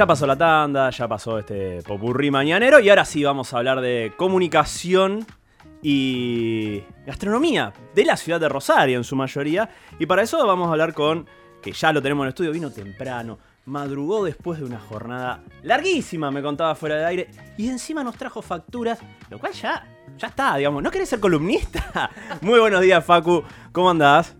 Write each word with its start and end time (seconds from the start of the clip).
ya 0.00 0.06
pasó 0.06 0.26
la 0.26 0.38
tanda, 0.38 0.88
ya 0.88 1.06
pasó 1.06 1.38
este 1.40 1.82
popurrí 1.82 2.30
mañanero 2.30 2.80
y 2.80 2.88
ahora 2.88 3.04
sí 3.04 3.22
vamos 3.22 3.52
a 3.52 3.58
hablar 3.58 3.82
de 3.82 4.14
comunicación 4.16 5.26
y 5.82 6.82
gastronomía 7.04 7.74
de 7.94 8.06
la 8.06 8.16
ciudad 8.16 8.40
de 8.40 8.48
Rosario 8.48 8.96
en 8.96 9.04
su 9.04 9.14
mayoría. 9.14 9.68
Y 9.98 10.06
para 10.06 10.22
eso 10.22 10.46
vamos 10.46 10.68
a 10.68 10.70
hablar 10.70 10.94
con, 10.94 11.26
que 11.60 11.72
ya 11.72 11.92
lo 11.92 12.00
tenemos 12.00 12.22
en 12.22 12.28
el 12.28 12.30
estudio, 12.30 12.50
vino 12.50 12.70
temprano, 12.70 13.38
madrugó 13.66 14.24
después 14.24 14.58
de 14.60 14.64
una 14.64 14.80
jornada 14.80 15.44
larguísima, 15.64 16.30
me 16.30 16.40
contaba 16.40 16.74
fuera 16.74 16.96
de 16.96 17.04
aire, 17.04 17.30
y 17.58 17.68
encima 17.68 18.02
nos 18.02 18.16
trajo 18.16 18.40
facturas, 18.40 19.00
lo 19.28 19.38
cual 19.38 19.52
ya, 19.52 19.86
ya 20.16 20.28
está, 20.28 20.56
digamos, 20.56 20.82
¿no 20.82 20.90
querés 20.90 21.10
ser 21.10 21.20
columnista? 21.20 22.10
Muy 22.40 22.58
buenos 22.58 22.80
días, 22.80 23.04
Facu, 23.04 23.44
¿cómo 23.70 23.90
andás? 23.90 24.34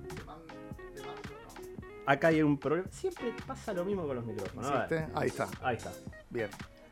Acá 2.11 2.27
hay 2.27 2.43
un 2.43 2.59
problema. 2.59 2.89
Siempre 2.91 3.33
pasa 3.47 3.73
lo 3.73 3.85
mismo 3.85 4.05
con 4.05 4.17
los 4.17 4.25
micrófonos. 4.25 4.69
A 4.69 4.87
ver. 4.87 4.99
¿Hiciste? 4.99 5.13
Ahí 5.15 5.29
está. 5.29 5.49
Ahí 5.63 5.77
está. 5.77 5.93
Bien. 6.29 6.49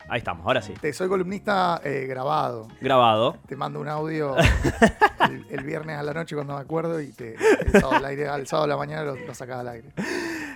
Ahí 0.07 0.19
estamos, 0.19 0.47
ahora 0.47 0.61
sí. 0.61 0.73
Te 0.79 0.93
soy 0.93 1.09
columnista 1.09 1.81
eh, 1.83 2.05
grabado. 2.07 2.69
Grabado. 2.79 3.37
Te 3.45 3.57
mando 3.57 3.81
un 3.81 3.89
audio 3.89 4.37
el, 5.29 5.45
el 5.49 5.63
viernes 5.65 5.97
a 5.97 6.03
la 6.03 6.13
noche 6.13 6.35
cuando 6.35 6.55
me 6.55 6.61
acuerdo 6.61 7.01
y 7.01 7.11
te, 7.11 7.35
el, 7.35 7.71
sábado 7.73 7.97
al 7.97 8.05
aire, 8.05 8.29
al 8.29 8.47
sábado 8.47 8.63
a 8.63 8.67
la 8.69 8.77
mañana 8.77 9.03
lo, 9.03 9.15
lo 9.17 9.33
sacas 9.35 9.59
al 9.59 9.67
aire. 9.67 9.89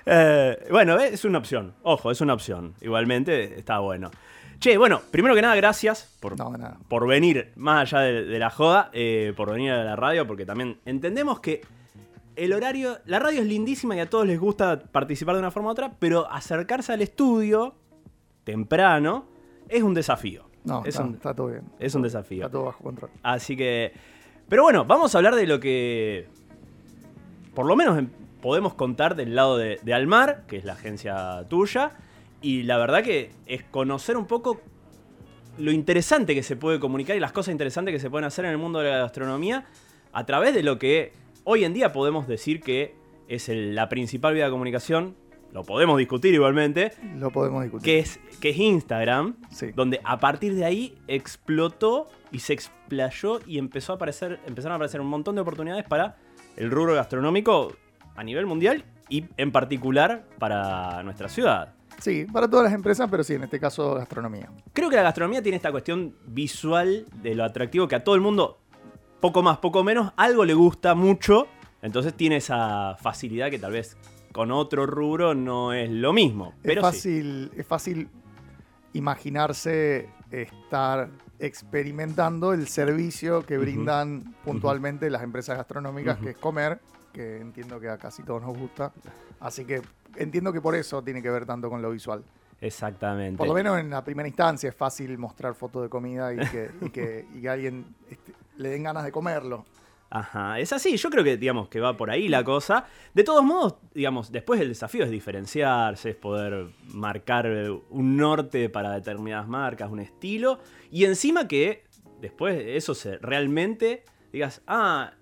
Eh, 0.05 0.67
bueno, 0.71 0.97
eh, 0.97 1.09
es 1.11 1.25
una 1.25 1.39
opción. 1.39 1.75
Ojo, 1.83 2.09
es 2.09 2.21
una 2.21 2.33
opción. 2.33 2.73
Igualmente 2.79 3.59
está 3.59 3.79
bueno. 3.79 4.11
Che, 4.59 4.77
bueno, 4.77 5.01
primero 5.11 5.35
que 5.35 5.41
nada, 5.41 5.55
gracias 5.55 6.15
por, 6.21 6.37
No, 6.37 6.53
por 6.87 7.05
venir, 7.05 7.51
más 7.57 7.93
allá 7.93 8.05
de, 8.05 8.23
de 8.23 8.39
la 8.39 8.49
joda, 8.49 8.89
eh, 8.93 9.33
por 9.35 9.51
venir 9.51 9.71
a 9.73 9.83
la 9.83 9.97
radio, 9.97 10.25
porque 10.25 10.45
también 10.45 10.79
entendemos 10.85 11.41
que 11.41 11.61
el 12.35 12.53
horario, 12.53 12.97
la 13.05 13.19
radio 13.19 13.41
es 13.41 13.47
lindísima 13.47 13.95
y 13.95 13.99
a 13.99 14.09
todos 14.09 14.25
les 14.25 14.39
gusta 14.39 14.79
participar 14.79 15.35
de 15.35 15.39
una 15.39 15.51
forma 15.51 15.69
u 15.69 15.71
otra, 15.71 15.93
pero 15.99 16.31
acercarse 16.31 16.93
al 16.93 17.01
estudio 17.01 17.75
temprano 18.43 19.25
es 19.69 19.83
un 19.83 19.93
desafío. 19.93 20.45
No, 20.63 20.81
es, 20.81 20.89
está, 20.89 21.03
un, 21.03 21.13
está 21.15 21.33
todo 21.33 21.47
bien. 21.47 21.63
es 21.79 21.93
un 21.95 22.01
desafío. 22.01 22.45
Está 22.45 22.51
todo 22.51 22.65
bajo 22.65 22.83
control. 22.83 23.11
Así 23.21 23.57
que. 23.57 23.91
Pero 24.47 24.63
bueno, 24.63 24.85
vamos 24.85 25.13
a 25.13 25.17
hablar 25.17 25.35
de 25.35 25.45
lo 25.45 25.59
que. 25.59 26.27
Por 27.53 27.65
lo 27.65 27.75
menos 27.75 27.97
em- 27.97 28.09
podemos 28.41 28.73
contar 28.73 29.15
del 29.15 29.35
lado 29.35 29.57
de, 29.57 29.79
de 29.83 29.93
Almar, 29.93 30.45
que 30.47 30.57
es 30.57 30.65
la 30.65 30.73
agencia 30.73 31.45
tuya. 31.49 31.91
Y 32.41 32.63
la 32.63 32.77
verdad 32.77 33.03
que 33.03 33.31
es 33.45 33.63
conocer 33.63 34.17
un 34.17 34.25
poco 34.25 34.61
lo 35.57 35.71
interesante 35.71 36.33
que 36.33 36.43
se 36.43 36.55
puede 36.55 36.79
comunicar 36.79 37.15
y 37.15 37.19
las 37.19 37.31
cosas 37.31 37.51
interesantes 37.51 37.93
que 37.93 37.99
se 37.99 38.09
pueden 38.09 38.25
hacer 38.25 38.45
en 38.45 38.51
el 38.51 38.57
mundo 38.57 38.79
de 38.79 38.89
la 38.89 38.97
gastronomía 38.97 39.65
a 40.11 40.25
través 40.25 40.53
de 40.53 40.63
lo 40.63 40.79
que 40.79 41.13
hoy 41.43 41.63
en 41.65 41.73
día 41.73 41.91
podemos 41.93 42.27
decir 42.27 42.61
que 42.61 42.95
es 43.27 43.49
el- 43.49 43.75
la 43.75 43.89
principal 43.89 44.33
vía 44.33 44.45
de 44.45 44.51
comunicación. 44.51 45.15
Lo 45.51 45.63
podemos 45.63 45.97
discutir 45.99 46.33
igualmente. 46.33 46.91
Lo 47.17 47.29
podemos 47.29 47.61
discutir. 47.63 47.85
Que 47.85 47.99
es, 47.99 48.19
que 48.41 48.49
es 48.49 48.57
Instagram 48.57 49.35
Sí. 49.51 49.71
donde 49.75 49.99
a 50.03 50.19
partir 50.19 50.55
de 50.55 50.65
ahí 50.65 50.97
explotó 51.07 52.07
y 52.31 52.39
se 52.39 52.53
explayó 52.53 53.39
y 53.45 53.57
empezó 53.59 53.93
a 53.93 53.95
aparecer, 53.97 54.39
empezaron 54.47 54.73
a 54.73 54.75
aparecer 54.77 54.99
un 55.01 55.07
montón 55.07 55.35
de 55.35 55.41
oportunidades 55.41 55.83
para 55.85 56.17
el 56.57 56.71
rubro 56.71 56.95
gastronómico 56.95 57.73
a 58.15 58.23
nivel 58.23 58.45
mundial 58.45 58.83
y 59.09 59.25
en 59.37 59.51
particular 59.51 60.25
para 60.39 61.03
nuestra 61.03 61.29
ciudad. 61.29 61.73
Sí, 61.99 62.25
para 62.31 62.49
todas 62.49 62.65
las 62.65 62.73
empresas, 62.73 63.07
pero 63.11 63.23
sí, 63.23 63.35
en 63.35 63.43
este 63.43 63.59
caso 63.59 63.93
gastronomía. 63.93 64.49
Creo 64.73 64.89
que 64.89 64.95
la 64.95 65.03
gastronomía 65.03 65.43
tiene 65.43 65.57
esta 65.57 65.71
cuestión 65.71 66.15
visual 66.25 67.05
de 67.21 67.35
lo 67.35 67.43
atractivo 67.43 67.87
que 67.87 67.95
a 67.95 68.03
todo 68.03 68.15
el 68.15 68.21
mundo, 68.21 68.59
poco 69.23 69.41
más, 69.41 69.59
poco 69.59 69.85
menos, 69.85 70.11
algo 70.17 70.43
le 70.43 70.53
gusta 70.53 70.95
mucho. 70.95 71.47
Entonces 71.81 72.13
tiene 72.13 72.35
esa 72.35 72.97
facilidad 72.99 73.49
que 73.49 73.57
tal 73.57 73.71
vez 73.71 73.95
con 74.33 74.51
otro 74.51 74.85
rubro 74.85 75.33
no 75.33 75.71
es 75.71 75.89
lo 75.89 76.11
mismo. 76.11 76.55
Pero 76.61 76.81
es 76.81 76.87
sí. 76.87 76.97
fácil, 76.97 77.51
es 77.55 77.65
fácil 77.65 78.09
imaginarse 78.91 80.09
estar 80.29 81.09
experimentando 81.39 82.51
el 82.51 82.67
servicio 82.67 83.45
que 83.45 83.57
brindan 83.57 84.35
puntualmente 84.43 85.09
las 85.09 85.23
empresas 85.23 85.55
gastronómicas, 85.55 86.17
que 86.17 86.31
es 86.31 86.37
comer, 86.37 86.81
que 87.13 87.37
entiendo 87.37 87.79
que 87.79 87.87
a 87.87 87.97
casi 87.97 88.23
todos 88.23 88.41
nos 88.41 88.57
gusta. 88.57 88.91
Así 89.39 89.63
que 89.63 89.81
entiendo 90.17 90.51
que 90.51 90.59
por 90.59 90.75
eso 90.75 91.01
tiene 91.01 91.21
que 91.21 91.29
ver 91.29 91.45
tanto 91.45 91.69
con 91.69 91.81
lo 91.81 91.91
visual. 91.91 92.25
Exactamente. 92.59 93.37
Por 93.37 93.47
lo 93.47 93.53
menos 93.53 93.79
en 93.79 93.89
la 93.89 94.03
primera 94.03 94.27
instancia 94.27 94.67
es 94.67 94.75
fácil 94.75 95.17
mostrar 95.17 95.53
fotos 95.53 95.83
de 95.83 95.89
comida 95.89 96.33
y 96.33 96.37
que, 96.49 96.71
y 96.81 96.89
que, 96.89 97.25
y 97.33 97.41
que 97.41 97.49
a 97.49 97.53
alguien 97.53 97.85
este, 98.09 98.33
le 98.57 98.69
den 98.69 98.83
ganas 98.83 99.03
de 99.03 99.11
comerlo. 99.11 99.65
Ajá, 100.09 100.59
es 100.59 100.71
así, 100.71 100.95
yo 100.95 101.09
creo 101.09 101.23
que 101.23 101.37
digamos 101.37 101.69
que 101.69 101.79
va 101.79 101.97
por 101.97 102.11
ahí 102.11 102.27
la 102.27 102.43
cosa. 102.43 102.85
De 103.15 103.23
todos 103.23 103.43
modos, 103.43 103.77
digamos, 103.95 104.31
después 104.31 104.61
el 104.61 104.69
desafío 104.69 105.03
es 105.05 105.09
diferenciarse, 105.09 106.11
es 106.11 106.15
poder 106.15 106.67
marcar 106.93 107.47
eh, 107.47 107.71
un 107.89 108.15
norte 108.15 108.69
para 108.69 108.91
determinadas 108.91 109.47
marcas, 109.47 109.89
un 109.89 109.99
estilo, 109.99 110.59
y 110.91 111.05
encima 111.05 111.47
que 111.47 111.83
después 112.21 112.63
eso 112.63 112.93
se 112.93 113.17
realmente 113.17 114.03
digas, 114.31 114.61
ah, 114.67 115.13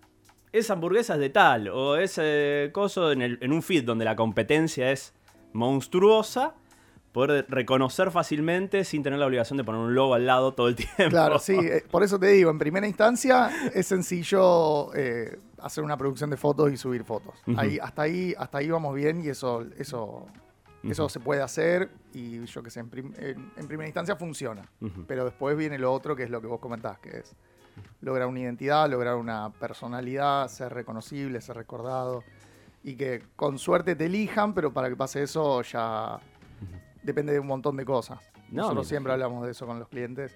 esa 0.51 0.73
hamburguesa 0.73 1.13
es 1.13 1.19
de 1.19 1.29
tal, 1.29 1.69
o 1.69 1.95
ese 1.95 2.69
coso 2.73 3.11
en, 3.11 3.53
un 3.53 3.63
feed 3.63 3.85
donde 3.85 4.05
la 4.05 4.15
competencia 4.15 4.91
es 4.91 5.13
monstruosa, 5.53 6.55
poder 7.11 7.45
reconocer 7.49 8.09
fácilmente 8.11 8.85
sin 8.85 9.03
tener 9.03 9.19
la 9.19 9.25
obligación 9.25 9.57
de 9.57 9.63
poner 9.63 9.81
un 9.81 9.93
logo 9.95 10.13
al 10.13 10.25
lado 10.25 10.53
todo 10.53 10.67
el 10.69 10.75
tiempo. 10.77 11.09
Claro, 11.09 11.39
sí, 11.39 11.55
eh, 11.57 11.83
por 11.91 12.03
eso 12.03 12.17
te 12.19 12.27
digo, 12.27 12.49
en 12.51 12.57
primera 12.59 12.87
instancia 12.87 13.49
es 13.73 13.87
sencillo 13.87 14.93
eh, 14.95 15.37
hacer 15.59 15.83
una 15.83 15.97
producción 15.97 16.29
de 16.29 16.37
fotos 16.37 16.71
y 16.71 16.77
subir 16.77 17.03
fotos. 17.03 17.35
Ahí, 17.57 17.77
hasta, 17.81 18.03
ahí, 18.03 18.33
hasta 18.37 18.59
ahí 18.59 18.69
vamos 18.69 18.95
bien 18.95 19.21
y 19.23 19.27
eso, 19.29 19.65
eso, 19.77 20.25
se 21.09 21.19
puede 21.19 21.41
hacer 21.41 21.89
y 22.13 22.45
yo 22.45 22.63
que 22.63 22.69
sé, 22.69 22.79
en, 22.79 22.89
prim- 22.89 23.13
en- 23.17 23.51
en 23.57 23.67
primera 23.67 23.87
instancia 23.87 24.15
funciona. 24.15 24.63
Pero 25.07 25.25
después 25.25 25.57
viene 25.57 25.77
lo 25.77 25.91
otro 25.93 26.15
que 26.15 26.23
es 26.23 26.29
lo 26.29 26.39
que 26.41 26.47
vos 26.47 26.59
comentás, 26.59 26.97
que 26.99 27.09
es 27.19 27.35
lograr 28.01 28.27
una 28.27 28.39
identidad, 28.39 28.89
lograr 28.89 29.15
una 29.15 29.49
personalidad, 29.51 30.47
ser 30.47 30.73
reconocible, 30.73 31.39
ser 31.41 31.55
recordado 31.57 32.23
y 32.83 32.95
que 32.95 33.21
con 33.35 33.59
suerte 33.59 33.95
te 33.95 34.05
elijan, 34.05 34.53
pero 34.53 34.71
para 34.73 34.89
que 34.89 34.95
pase 34.95 35.21
eso 35.23 35.61
ya 35.61 36.19
depende 37.03 37.33
de 37.33 37.39
un 37.39 37.47
montón 37.47 37.75
de 37.77 37.85
cosas. 37.85 38.19
No, 38.49 38.63
Nosotros 38.63 38.87
siempre 38.87 39.13
hablamos 39.13 39.45
de 39.45 39.51
eso 39.51 39.65
con 39.65 39.79
los 39.79 39.87
clientes, 39.87 40.35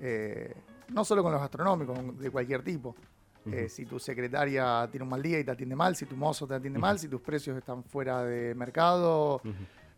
eh, 0.00 0.54
no 0.88 1.04
solo 1.04 1.22
con 1.22 1.32
los 1.32 1.40
gastronómicos, 1.40 2.18
de 2.18 2.30
cualquier 2.30 2.62
tipo. 2.62 2.94
Eh, 3.50 3.68
si 3.68 3.86
tu 3.86 3.98
secretaria 3.98 4.86
tiene 4.90 5.02
un 5.02 5.10
mal 5.10 5.20
día 5.20 5.40
y 5.40 5.44
te 5.44 5.50
atiende 5.50 5.74
mal, 5.74 5.96
si 5.96 6.06
tu 6.06 6.16
mozo 6.16 6.46
te 6.46 6.54
atiende 6.54 6.78
mal, 6.78 6.98
si 6.98 7.08
tus 7.08 7.20
precios 7.20 7.56
están 7.56 7.82
fuera 7.82 8.22
de 8.22 8.54
mercado, 8.54 9.42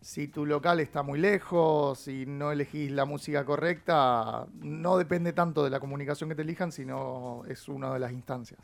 si 0.01 0.29
tu 0.29 0.47
local 0.47 0.81
está 0.81 1.03
muy 1.03 1.19
lejos, 1.19 1.99
si 1.99 2.25
no 2.25 2.53
elegís 2.53 2.91
la 2.91 3.05
música 3.05 3.45
correcta, 3.45 4.47
no 4.61 4.97
depende 4.97 5.33
tanto 5.35 5.63
de 5.63 5.71
la 5.71 5.79
comunicación 5.81 6.31
que 6.31 6.35
te 6.35 6.43
elijan, 6.43 6.73
sino 6.73 7.43
es 7.49 7.69
una 7.69 7.93
de 7.93 8.01
las 8.01 8.13
instancias. 8.13 8.61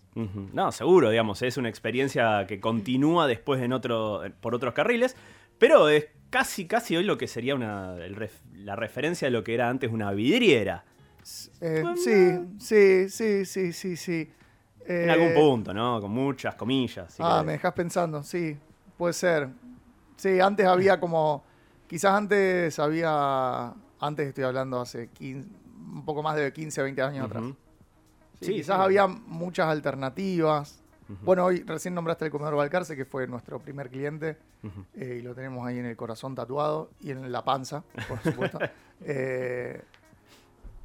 No, 0.53 0.73
seguro, 0.73 1.11
digamos, 1.11 1.43
es 1.43 1.59
una 1.59 1.69
experiencia 1.69 2.47
que 2.47 2.59
continúa 2.59 3.27
después 3.27 3.61
en 3.63 3.73
otro, 3.73 4.23
por 4.41 4.55
otros 4.55 4.73
carriles, 4.73 5.15
pero 5.59 5.91
es 5.91 6.09
casi, 6.31 6.67
casi 6.67 6.97
hoy 6.97 7.05
lo 7.05 7.19
que 7.19 7.27
sería 7.29 7.55
una, 7.55 7.97
ref- 7.97 8.43
la 8.55 8.77
referencia 8.77 9.27
de 9.27 9.33
lo 9.33 9.45
que 9.45 9.55
era 9.55 9.69
antes 9.69 9.91
una 9.93 10.13
vidriera. 10.13 10.85
Eh, 11.61 11.83
Bueno. 11.83 11.97
sí, 11.97 12.39
sí, 12.59 13.09
sí, 13.09 13.45
sí, 13.45 13.73
sí, 13.73 13.97
sí. 13.97 14.33
En 15.01 15.11
Eh, 15.11 15.11
algún 15.11 15.33
punto, 15.33 15.75
¿no? 15.75 16.01
Con 16.01 16.11
muchas 16.13 16.55
comillas. 16.55 17.13
si 17.13 17.23
ah, 17.23 17.25
querés. 17.25 17.45
me 17.45 17.53
dejas 17.53 17.73
pensando, 17.75 18.23
sí, 18.23 18.59
puede 18.97 19.13
ser. 19.15 19.49
Sí, 20.17 20.41
antes 20.41 20.67
había 20.67 21.01
como, 21.01 21.45
quizás 21.87 22.13
antes 22.13 22.79
había, 22.79 23.75
antes 24.01 24.29
estoy 24.29 24.45
hablando 24.45 24.81
hace 24.81 25.09
15, 25.09 25.49
un 25.95 26.05
poco 26.05 26.23
más 26.23 26.37
de 26.37 26.53
15 26.53 26.81
o 26.81 26.85
20 26.85 27.03
años 27.03 27.27
atrás. 27.27 27.45
Sí, 28.41 28.47
Sí, 28.47 28.55
quizás 28.55 28.79
sí. 28.79 28.81
había 28.81 29.07
muchas 29.07 29.69
alternativas. 29.69 30.80
Bueno, 31.23 31.45
hoy 31.45 31.63
recién 31.63 31.95
nombraste 31.95 32.25
el 32.27 32.31
comedor 32.31 32.55
Balcarce, 32.57 32.95
que 32.97 33.05
fue 33.05 33.27
nuestro 33.27 33.59
primer 33.59 33.91
cliente, 33.91 34.37
eh, 34.95 35.17
y 35.19 35.23
lo 35.23 35.35
tenemos 35.35 35.67
ahí 35.67 35.79
en 35.79 35.87
el 35.87 35.97
corazón 35.97 36.35
tatuado 36.35 36.91
y 37.01 37.11
en 37.11 37.31
la 37.33 37.45
panza, 37.45 37.83
por 38.09 38.21
supuesto. 38.23 38.59
Eh, 39.03 39.81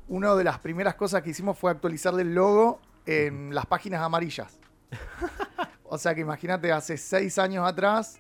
una 0.08 0.34
de 0.36 0.46
las 0.46 0.60
primeras 0.60 0.96
cosas 0.96 1.22
que 1.22 1.32
hicimos 1.32 1.60
fue 1.60 1.70
actualizarle 1.70 2.22
el 2.22 2.34
logo 2.34 2.80
en 3.06 3.54
las 3.54 3.66
páginas 3.66 4.02
amarillas. 4.02 4.58
O 5.88 5.98
sea 6.00 6.16
que 6.16 6.22
imagínate, 6.22 6.72
hace 6.72 6.98
seis 6.98 7.38
años 7.38 7.68
atrás, 7.68 8.20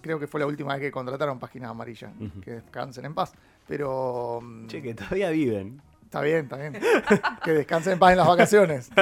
creo 0.00 0.18
que 0.18 0.26
fue 0.26 0.40
la 0.40 0.46
última 0.46 0.72
vez 0.72 0.80
que 0.82 0.90
contrataron 0.90 1.38
páginas 1.38 1.70
amarillas. 1.70 2.10
Que 2.42 2.50
descansen 2.52 3.04
en 3.04 3.14
paz. 3.14 3.32
Pero. 3.68 4.40
mm, 4.42 4.66
Che, 4.66 4.82
que 4.82 4.92
todavía 4.94 5.30
viven. 5.30 5.80
Está 6.02 6.20
bien, 6.20 6.44
está 6.44 6.56
bien. 6.56 6.76
que 7.44 7.52
descansen 7.52 7.92
en 7.94 7.98
paz 8.00 8.10
en 8.12 8.18
las 8.18 8.26
vacaciones. 8.26 8.90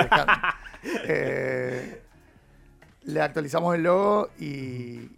Eh, 1.07 2.03
le 3.05 3.21
actualizamos 3.21 3.75
el 3.75 3.83
logo 3.83 4.31
y 4.39 5.11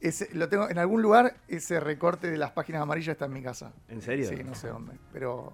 ese, 0.00 0.28
lo 0.34 0.48
tengo 0.48 0.68
en 0.68 0.78
algún 0.78 1.02
lugar. 1.02 1.36
Ese 1.48 1.80
recorte 1.80 2.30
de 2.30 2.36
las 2.36 2.50
páginas 2.50 2.82
amarillas 2.82 3.14
está 3.14 3.26
en 3.26 3.32
mi 3.32 3.42
casa. 3.42 3.72
¿En 3.88 4.02
serio? 4.02 4.28
Sí, 4.28 4.42
no 4.44 4.54
sé 4.54 4.68
dónde. 4.68 4.94
Pero 5.12 5.52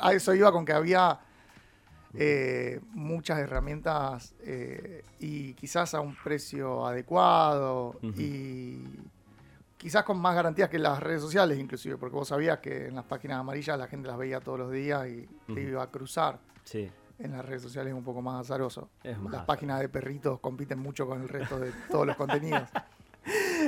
a 0.00 0.12
eso 0.12 0.34
iba 0.34 0.52
con 0.52 0.64
que 0.64 0.72
había 0.72 1.18
eh, 2.14 2.80
muchas 2.92 3.38
herramientas 3.38 4.34
eh, 4.40 5.04
y 5.18 5.54
quizás 5.54 5.94
a 5.94 6.00
un 6.00 6.14
precio 6.16 6.86
adecuado 6.86 7.98
y 8.02 8.84
quizás 9.76 10.04
con 10.04 10.20
más 10.20 10.34
garantías 10.34 10.68
que 10.68 10.78
las 10.78 11.00
redes 11.00 11.22
sociales, 11.22 11.58
inclusive, 11.58 11.96
porque 11.96 12.16
vos 12.16 12.28
sabías 12.28 12.58
que 12.58 12.88
en 12.88 12.96
las 12.96 13.04
páginas 13.04 13.38
amarillas 13.38 13.78
la 13.78 13.86
gente 13.86 14.08
las 14.08 14.18
veía 14.18 14.40
todos 14.40 14.58
los 14.58 14.70
días 14.70 15.08
y 15.08 15.26
te 15.54 15.62
iba 15.62 15.82
a 15.82 15.90
cruzar. 15.90 16.38
Sí. 16.64 16.90
En 17.22 17.32
las 17.32 17.44
redes 17.44 17.62
sociales 17.62 17.92
es 17.92 17.96
un 17.98 18.04
poco 18.04 18.22
más 18.22 18.40
azaroso. 18.40 18.88
Es 19.04 19.18
más 19.18 19.32
Las 19.32 19.44
páginas 19.44 19.80
de 19.80 19.88
perritos 19.88 20.40
compiten 20.40 20.78
mucho 20.78 21.06
con 21.06 21.20
el 21.20 21.28
resto 21.28 21.58
de 21.60 21.70
todos 21.90 22.06
los 22.06 22.16
contenidos. 22.16 22.68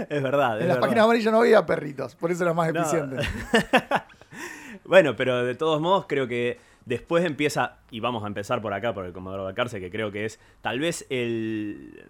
Es 0.09 0.23
verdad. 0.23 0.57
es 0.57 0.63
en 0.63 0.69
las 0.69 0.77
verdad. 0.77 0.81
páginas 0.81 1.05
amarillas 1.05 1.33
no 1.33 1.41
había 1.41 1.67
perritos, 1.67 2.17
por 2.17 2.31
eso 2.31 2.43
era 2.45 2.55
más 2.55 2.73
No. 2.73 2.81
eficiente. 2.81 3.17
Bueno, 4.85 5.15
pero 5.15 5.45
de 5.45 5.55
todos 5.55 5.81
modos 5.81 6.07
creo 6.09 6.27
que 6.27 6.59
después 6.87 7.25
empieza, 7.25 7.77
y 7.91 8.01
vamos 8.01 8.25
a 8.25 8.27
empezar 8.27 8.61
por 8.63 8.73
acá, 8.73 8.93
por 8.95 9.05
el 9.05 9.13
Comodoro 9.13 9.45
Balcarce, 9.45 9.79
que 9.79 9.91
creo 9.91 10.11
que 10.11 10.25
es 10.25 10.41
tal 10.63 10.81
vez 10.81 11.07
el, 11.11 12.05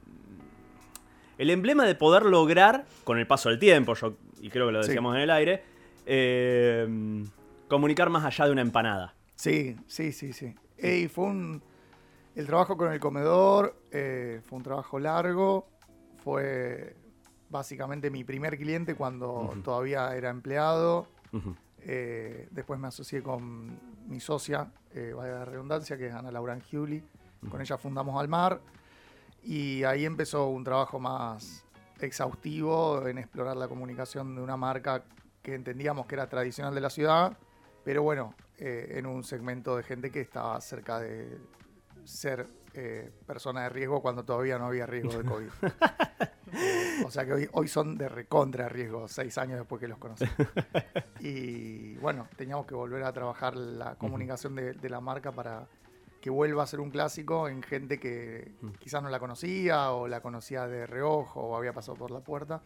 el 1.38 1.50
emblema 1.50 1.84
de 1.84 1.94
poder 1.96 2.24
lograr, 2.24 2.86
con 3.04 3.18
el 3.18 3.26
paso 3.26 3.48
del 3.50 3.58
tiempo, 3.58 3.94
yo, 3.94 4.14
y 4.40 4.48
creo 4.48 4.66
que 4.68 4.72
lo 4.72 4.82
Sí. 4.82 4.88
decíamos 4.88 5.16
en 5.16 5.22
el 5.22 5.30
aire, 5.30 5.62
eh, 6.06 7.24
comunicar 7.68 8.08
más 8.08 8.24
allá 8.24 8.46
de 8.46 8.52
una 8.52 8.62
empanada. 8.62 9.14
Sí, 9.34 9.76
sí, 9.88 10.12
sí, 10.12 10.32
sí. 10.32 10.54
Y 10.82 11.08
fue 11.08 11.26
un. 11.26 11.62
El 12.34 12.46
trabajo 12.46 12.76
con 12.76 12.93
el 12.93 12.99
comedor 12.99 13.76
eh, 13.90 14.40
fue 14.44 14.58
un 14.58 14.64
trabajo 14.64 14.99
largo. 14.99 15.69
Fue 16.25 16.96
básicamente 17.50 18.11
mi 18.11 18.25
primer 18.25 18.56
cliente 18.56 18.94
cuando 18.94 19.55
todavía 19.62 20.17
era 20.17 20.31
empleado. 20.31 21.06
Eh, 21.79 22.49
después 22.50 22.81
me 22.81 22.88
asocié 22.88 23.23
con 23.23 23.79
mi 24.08 24.20
socia, 24.20 24.70
eh, 24.94 25.12
vaya 25.14 25.32
la 25.34 25.44
redundancia, 25.44 25.96
que 25.96 26.06
es 26.06 26.14
Ana 26.14 26.31
Laura 26.31 26.55
Angiuli. 26.55 27.02
Con 27.50 27.61
ella 27.61 27.76
fundamos 27.76 28.20
Almar. 28.20 28.61
Y 29.44 29.82
ahí 29.85 30.05
empezó 30.05 30.46
un 30.49 30.64
trabajo 30.64 30.99
más 30.99 31.64
exhaustivo 32.00 33.06
en 33.06 33.19
explorar 33.19 33.56
la 33.56 33.69
comunicación 33.69 34.35
de 34.35 34.43
una 34.43 34.56
marca 34.56 35.05
que 35.43 35.55
entendíamos 35.55 36.06
que 36.06 36.14
era 36.14 36.28
tradicional 36.28 36.75
de 36.75 36.81
la 36.81 36.90
ciudad, 36.90 37.37
pero 37.84 38.02
bueno, 38.02 38.34
eh, 38.58 38.94
en 38.99 39.06
un 39.06 39.25
segmento 39.25 39.76
de 39.76 39.82
gente 39.82 40.11
que 40.11 40.20
estaba 40.20 40.61
cerca 40.61 41.00
de 41.00 41.38
ser 42.05 42.46
eh, 42.75 43.11
persona 43.26 43.62
de 43.64 43.69
riesgo 43.69 44.00
cuando 44.02 44.25
todavía 44.25 44.58
no 44.58 44.67
había 44.67 44.87
riesgo 44.87 45.19
de 45.19 45.25
COVID. 45.25 45.49
Eh, 46.55 47.02
o 47.06 47.11
sea 47.11 47.25
que 47.25 47.32
hoy, 47.32 47.49
hoy 47.52 47.67
son 47.67 47.96
de 47.96 48.11
recontra 48.11 48.69
riesgo, 48.69 49.08
seis 49.08 49.38
años 49.38 49.58
después 49.58 49.81
que 49.81 49.88
los 49.88 49.96
conocí. 49.96 50.26
Y 51.20 51.94
bueno, 51.96 52.29
teníamos 52.37 52.67
que 52.67 52.75
volver 52.75 53.02
a 53.05 53.12
trabajar 53.14 53.56
la 53.56 53.94
comunicación 53.94 54.55
de, 54.56 54.75
de 54.75 54.90
la 54.90 55.00
marca 55.00 55.32
para 55.32 55.67
que 56.20 56.28
vuelva 56.28 56.62
a 56.62 56.67
ser 56.67 56.81
un 56.81 56.90
clásico 56.90 57.49
en 57.49 57.62
gente 57.62 57.99
que 57.99 58.52
Mm. 58.61 58.73
quizás 58.78 59.02
no 59.02 59.08
la 59.08 59.19
conocía 59.19 59.93
o 59.93 60.06
la 60.08 60.20
conocía 60.20 60.67
de 60.67 60.87
reojo 60.87 61.40
o 61.40 61.56
había 61.56 61.73
pasado 61.73 61.96
por 61.96 62.11
la 62.11 62.20
puerta. 62.20 62.62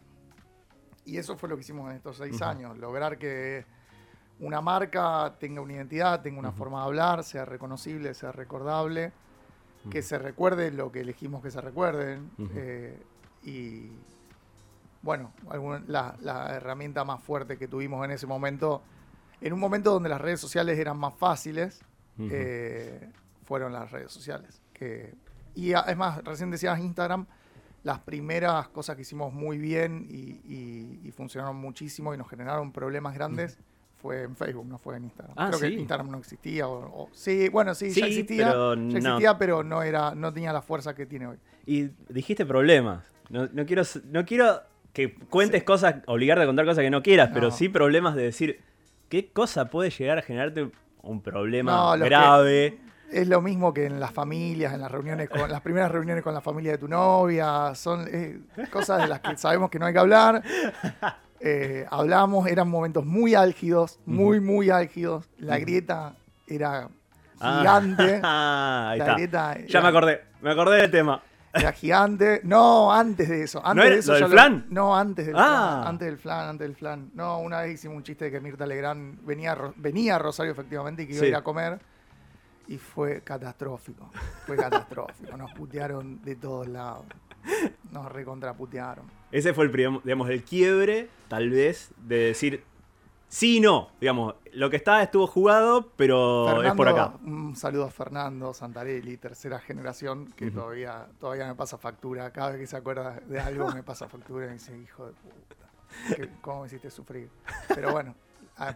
Y 1.05 1.17
eso 1.17 1.37
fue 1.37 1.47
lo 1.47 1.55
que 1.55 1.61
hicimos 1.61 1.89
en 1.89 1.95
estos 1.95 2.17
seis 2.17 2.35
Ujú. 2.35 2.43
años, 2.43 2.77
lograr 2.77 3.17
que 3.17 3.65
una 4.39 4.61
marca 4.61 5.35
tenga 5.39 5.61
una 5.61 5.73
identidad, 5.73 6.21
tenga 6.21 6.39
una 6.39 6.51
forma 6.51 6.79
de 6.79 6.85
hablar, 6.85 7.23
sea 7.23 7.45
reconocible, 7.45 8.13
sea 8.13 8.31
recordable, 8.31 9.11
que 9.89 10.01
se 10.01 10.17
recuerde 10.19 10.69
lo 10.71 10.91
que 10.91 11.01
elegimos 11.01 11.41
que 11.41 11.49
se 11.51 11.61
recuerden. 11.61 12.29
Eh, 12.53 13.01
y 13.43 13.91
bueno, 15.01 15.31
la, 15.87 16.15
la 16.21 16.53
herramienta 16.55 17.03
más 17.05 17.21
fuerte 17.23 17.57
que 17.57 17.67
tuvimos 17.67 18.03
en 18.03 18.11
ese 18.11 18.27
momento, 18.27 18.81
en 19.41 19.53
un 19.53 19.59
momento 19.59 19.91
donde 19.91 20.09
las 20.09 20.19
redes 20.19 20.39
sociales 20.39 20.77
eran 20.77 20.97
más 20.97 21.13
fáciles, 21.15 21.81
eh, 22.31 23.09
fueron 23.45 23.71
las 23.71 23.91
redes 23.91 24.11
sociales. 24.11 24.61
Que, 24.73 25.13
y 25.55 25.73
además, 25.73 26.23
recién 26.23 26.51
decías 26.51 26.77
Instagram, 26.79 27.25
las 27.83 27.99
primeras 27.99 28.67
cosas 28.69 28.95
que 28.95 29.03
hicimos 29.03 29.31
muy 29.33 29.57
bien 29.57 30.05
y, 30.09 30.41
y- 30.43 30.99
y 31.03 31.11
funcionaron 31.11 31.55
muchísimo 31.55 32.13
y 32.13 32.17
nos 32.17 32.27
generaron 32.29 32.71
problemas 32.73 33.13
grandes 33.13 33.57
fue 33.97 34.23
en 34.23 34.35
Facebook, 34.35 34.65
no 34.67 34.77
fue 34.77 34.97
en 34.97 35.05
Instagram. 35.05 35.33
Ah, 35.37 35.47
Creo 35.49 35.59
que 35.59 35.67
sí. 35.69 35.73
Instagram 35.73 36.11
no 36.11 36.17
existía. 36.19 36.67
O, 36.67 37.03
o- 37.03 37.09
sí, 37.13 37.49
bueno, 37.49 37.73
sí, 37.75 37.91
Sí, 37.91 37.99
ya 38.01 38.07
existía, 38.07 38.47
pero 38.47 38.73
ya 38.75 38.79
no. 38.81 38.97
existía, 38.97 39.37
pero 39.37 39.63
no 39.63 39.81
era, 39.83 40.13
no 40.15 40.31
tenía 40.33 40.53
la 40.53 40.61
fuerza 40.61 40.93
que 40.95 41.05
tiene 41.05 41.27
hoy. 41.27 41.37
Y 41.65 41.89
dijiste 42.09 42.45
problemas. 42.45 43.03
No, 43.29 43.47
no 43.51 43.65
quiero, 43.65 43.83
no 44.11 44.25
quiero 44.25 44.61
que 44.93 45.13
cuentes 45.15 45.61
Sí. 45.61 45.65
cosas, 45.65 45.95
obligarte 46.07 46.43
a 46.43 46.45
contar 46.47 46.65
cosas 46.65 46.83
que 46.83 46.89
no 46.89 47.03
quieras, 47.03 47.29
pero 47.33 47.47
No. 47.49 47.51
sí 47.51 47.69
problemas 47.69 48.15
de 48.15 48.23
decir, 48.23 48.61
¿qué 49.09 49.31
cosa 49.31 49.69
puede 49.69 49.89
llegar 49.89 50.17
a 50.17 50.21
generarte 50.21 50.69
un 51.01 51.21
problema 51.21 51.95
No, 51.95 52.01
que- 52.03 52.09
grave? 52.09 52.79
Es 53.11 53.27
lo 53.29 53.41
mismo 53.41 53.73
que 53.73 53.85
en 53.85 54.01
las 54.01 54.11
familias, 54.11 54.73
en 54.73 54.81
las 54.81 54.91
reuniones 54.91 55.29
con 55.29 55.49
las 55.49 55.61
primeras 55.61 55.89
reuniones 55.89 56.21
con 56.23 56.33
la 56.33 56.41
familia 56.41 56.73
de 56.73 56.77
tu 56.77 56.89
novia, 56.89 57.73
son 57.73 58.05
eh, 58.11 58.41
cosas 58.69 59.01
de 59.01 59.07
las 59.07 59.21
que 59.21 59.37
sabemos 59.37 59.69
que 59.69 59.79
no 59.79 59.85
hay 59.85 59.93
que 59.93 59.99
hablar. 59.99 60.43
Eh, 61.39 61.85
hablamos, 61.89 62.47
eran 62.47 62.69
momentos 62.69 63.05
muy 63.05 63.35
álgidos, 63.35 63.99
muy, 64.05 64.39
muy 64.39 64.69
álgidos. 64.69 65.29
La 65.37 65.59
grieta 65.59 66.15
era 66.47 66.89
Ah, 67.39 67.59
gigante. 67.59 68.03
ahí 68.23 68.97
la 68.99 69.05
está. 69.05 69.13
grieta 69.13 69.57
Ya 69.59 69.63
era- 69.67 69.81
me 69.81 69.87
acordé, 69.89 70.21
me 70.41 70.51
acordé 70.51 70.77
del 70.81 70.91
tema. 70.91 71.21
Era 71.53 71.71
gigante. 71.71 72.41
No, 72.43 72.91
antes 72.93 73.29
de 73.29 73.43
eso. 73.43 73.61
Antes 73.65 73.85
era 73.85 73.93
de 73.95 73.99
eso 74.01 74.13
lo 74.13 74.19
del 74.19 74.29
flan? 74.29 74.65
No, 74.69 74.95
antes 74.95 75.25
del 75.27 75.35
Ah. 75.37 75.79
flan. 75.81 75.87
Antes 75.87 76.07
del 76.07 76.17
flan, 76.17 76.49
antes 76.49 76.67
del 76.67 76.75
flan. 76.75 77.11
No, 77.13 77.39
una 77.39 77.61
vez 77.61 77.73
hicimos 77.75 77.97
un 77.97 78.03
chiste 78.03 78.25
de 78.25 78.31
que 78.31 78.39
Mirta 78.39 78.65
Legrand 78.65 79.23
venía, 79.25 79.55
venía 79.77 80.15
a 80.15 80.19
Rosario 80.19 80.51
efectivamente 80.51 81.03
y 81.03 81.07
que 81.07 81.13
iba 81.13 81.19
Sí. 81.21 81.25
a 81.25 81.29
ir 81.29 81.35
a 81.35 81.41
comer. 81.43 81.79
Y 82.67 82.77
fue 82.77 83.21
catastrófico. 83.21 84.11
Fue 84.45 84.55
catastrófico. 84.57 85.37
Nos 85.37 85.51
putearon 85.53 86.21
de 86.23 86.35
todos 86.35 86.67
lados. 86.67 87.05
Nos 87.97 88.11
recontraputearon. 88.11 89.05
Ese 89.31 89.53
fue 89.55 89.65
el, 89.65 89.71
digamos, 90.03 90.29
el 90.29 90.43
quiebre, 90.43 91.09
tal 91.27 91.49
vez, 91.49 91.89
de 91.97 92.17
decir, 92.17 92.63
sí 93.27 93.57
y 93.57 93.59
no. 93.59 93.89
Digamos, 93.99 94.35
lo 94.53 94.69
que 94.69 94.75
está 94.77 95.01
estuvo 95.01 95.25
jugado, 95.25 95.91
pero 95.95 96.61
es 96.63 96.73
por 96.73 96.87
acá. 96.87 97.13
Un 97.25 97.55
saludo 97.55 97.85
a 97.85 97.89
Fernando 97.89 98.53
Santarelli, 98.53 99.17
tercera 99.17 99.57
generación, 99.59 100.27
que 100.35 100.51
todavía, 100.51 101.07
todavía 101.19 101.47
me 101.47 101.55
pasa 101.55 101.79
factura. 101.79 102.31
Cada 102.31 102.51
vez 102.51 102.59
que 102.59 102.67
se 102.67 102.77
acuerda 102.77 103.19
de 103.27 103.39
algo 103.39 103.71
me 103.73 103.81
pasa 103.81 104.07
factura 104.07 104.45
y 104.45 104.49
me 104.49 104.53
dice, 104.53 104.77
hijo 104.77 105.07
de 105.07 105.13
puta, 105.13 106.29
¿cómo 106.41 106.61
me 106.61 106.67
hiciste 106.67 106.91
sufrir? 106.91 107.29
Pero 107.73 107.91
bueno, 107.91 108.13
a- 108.57 108.75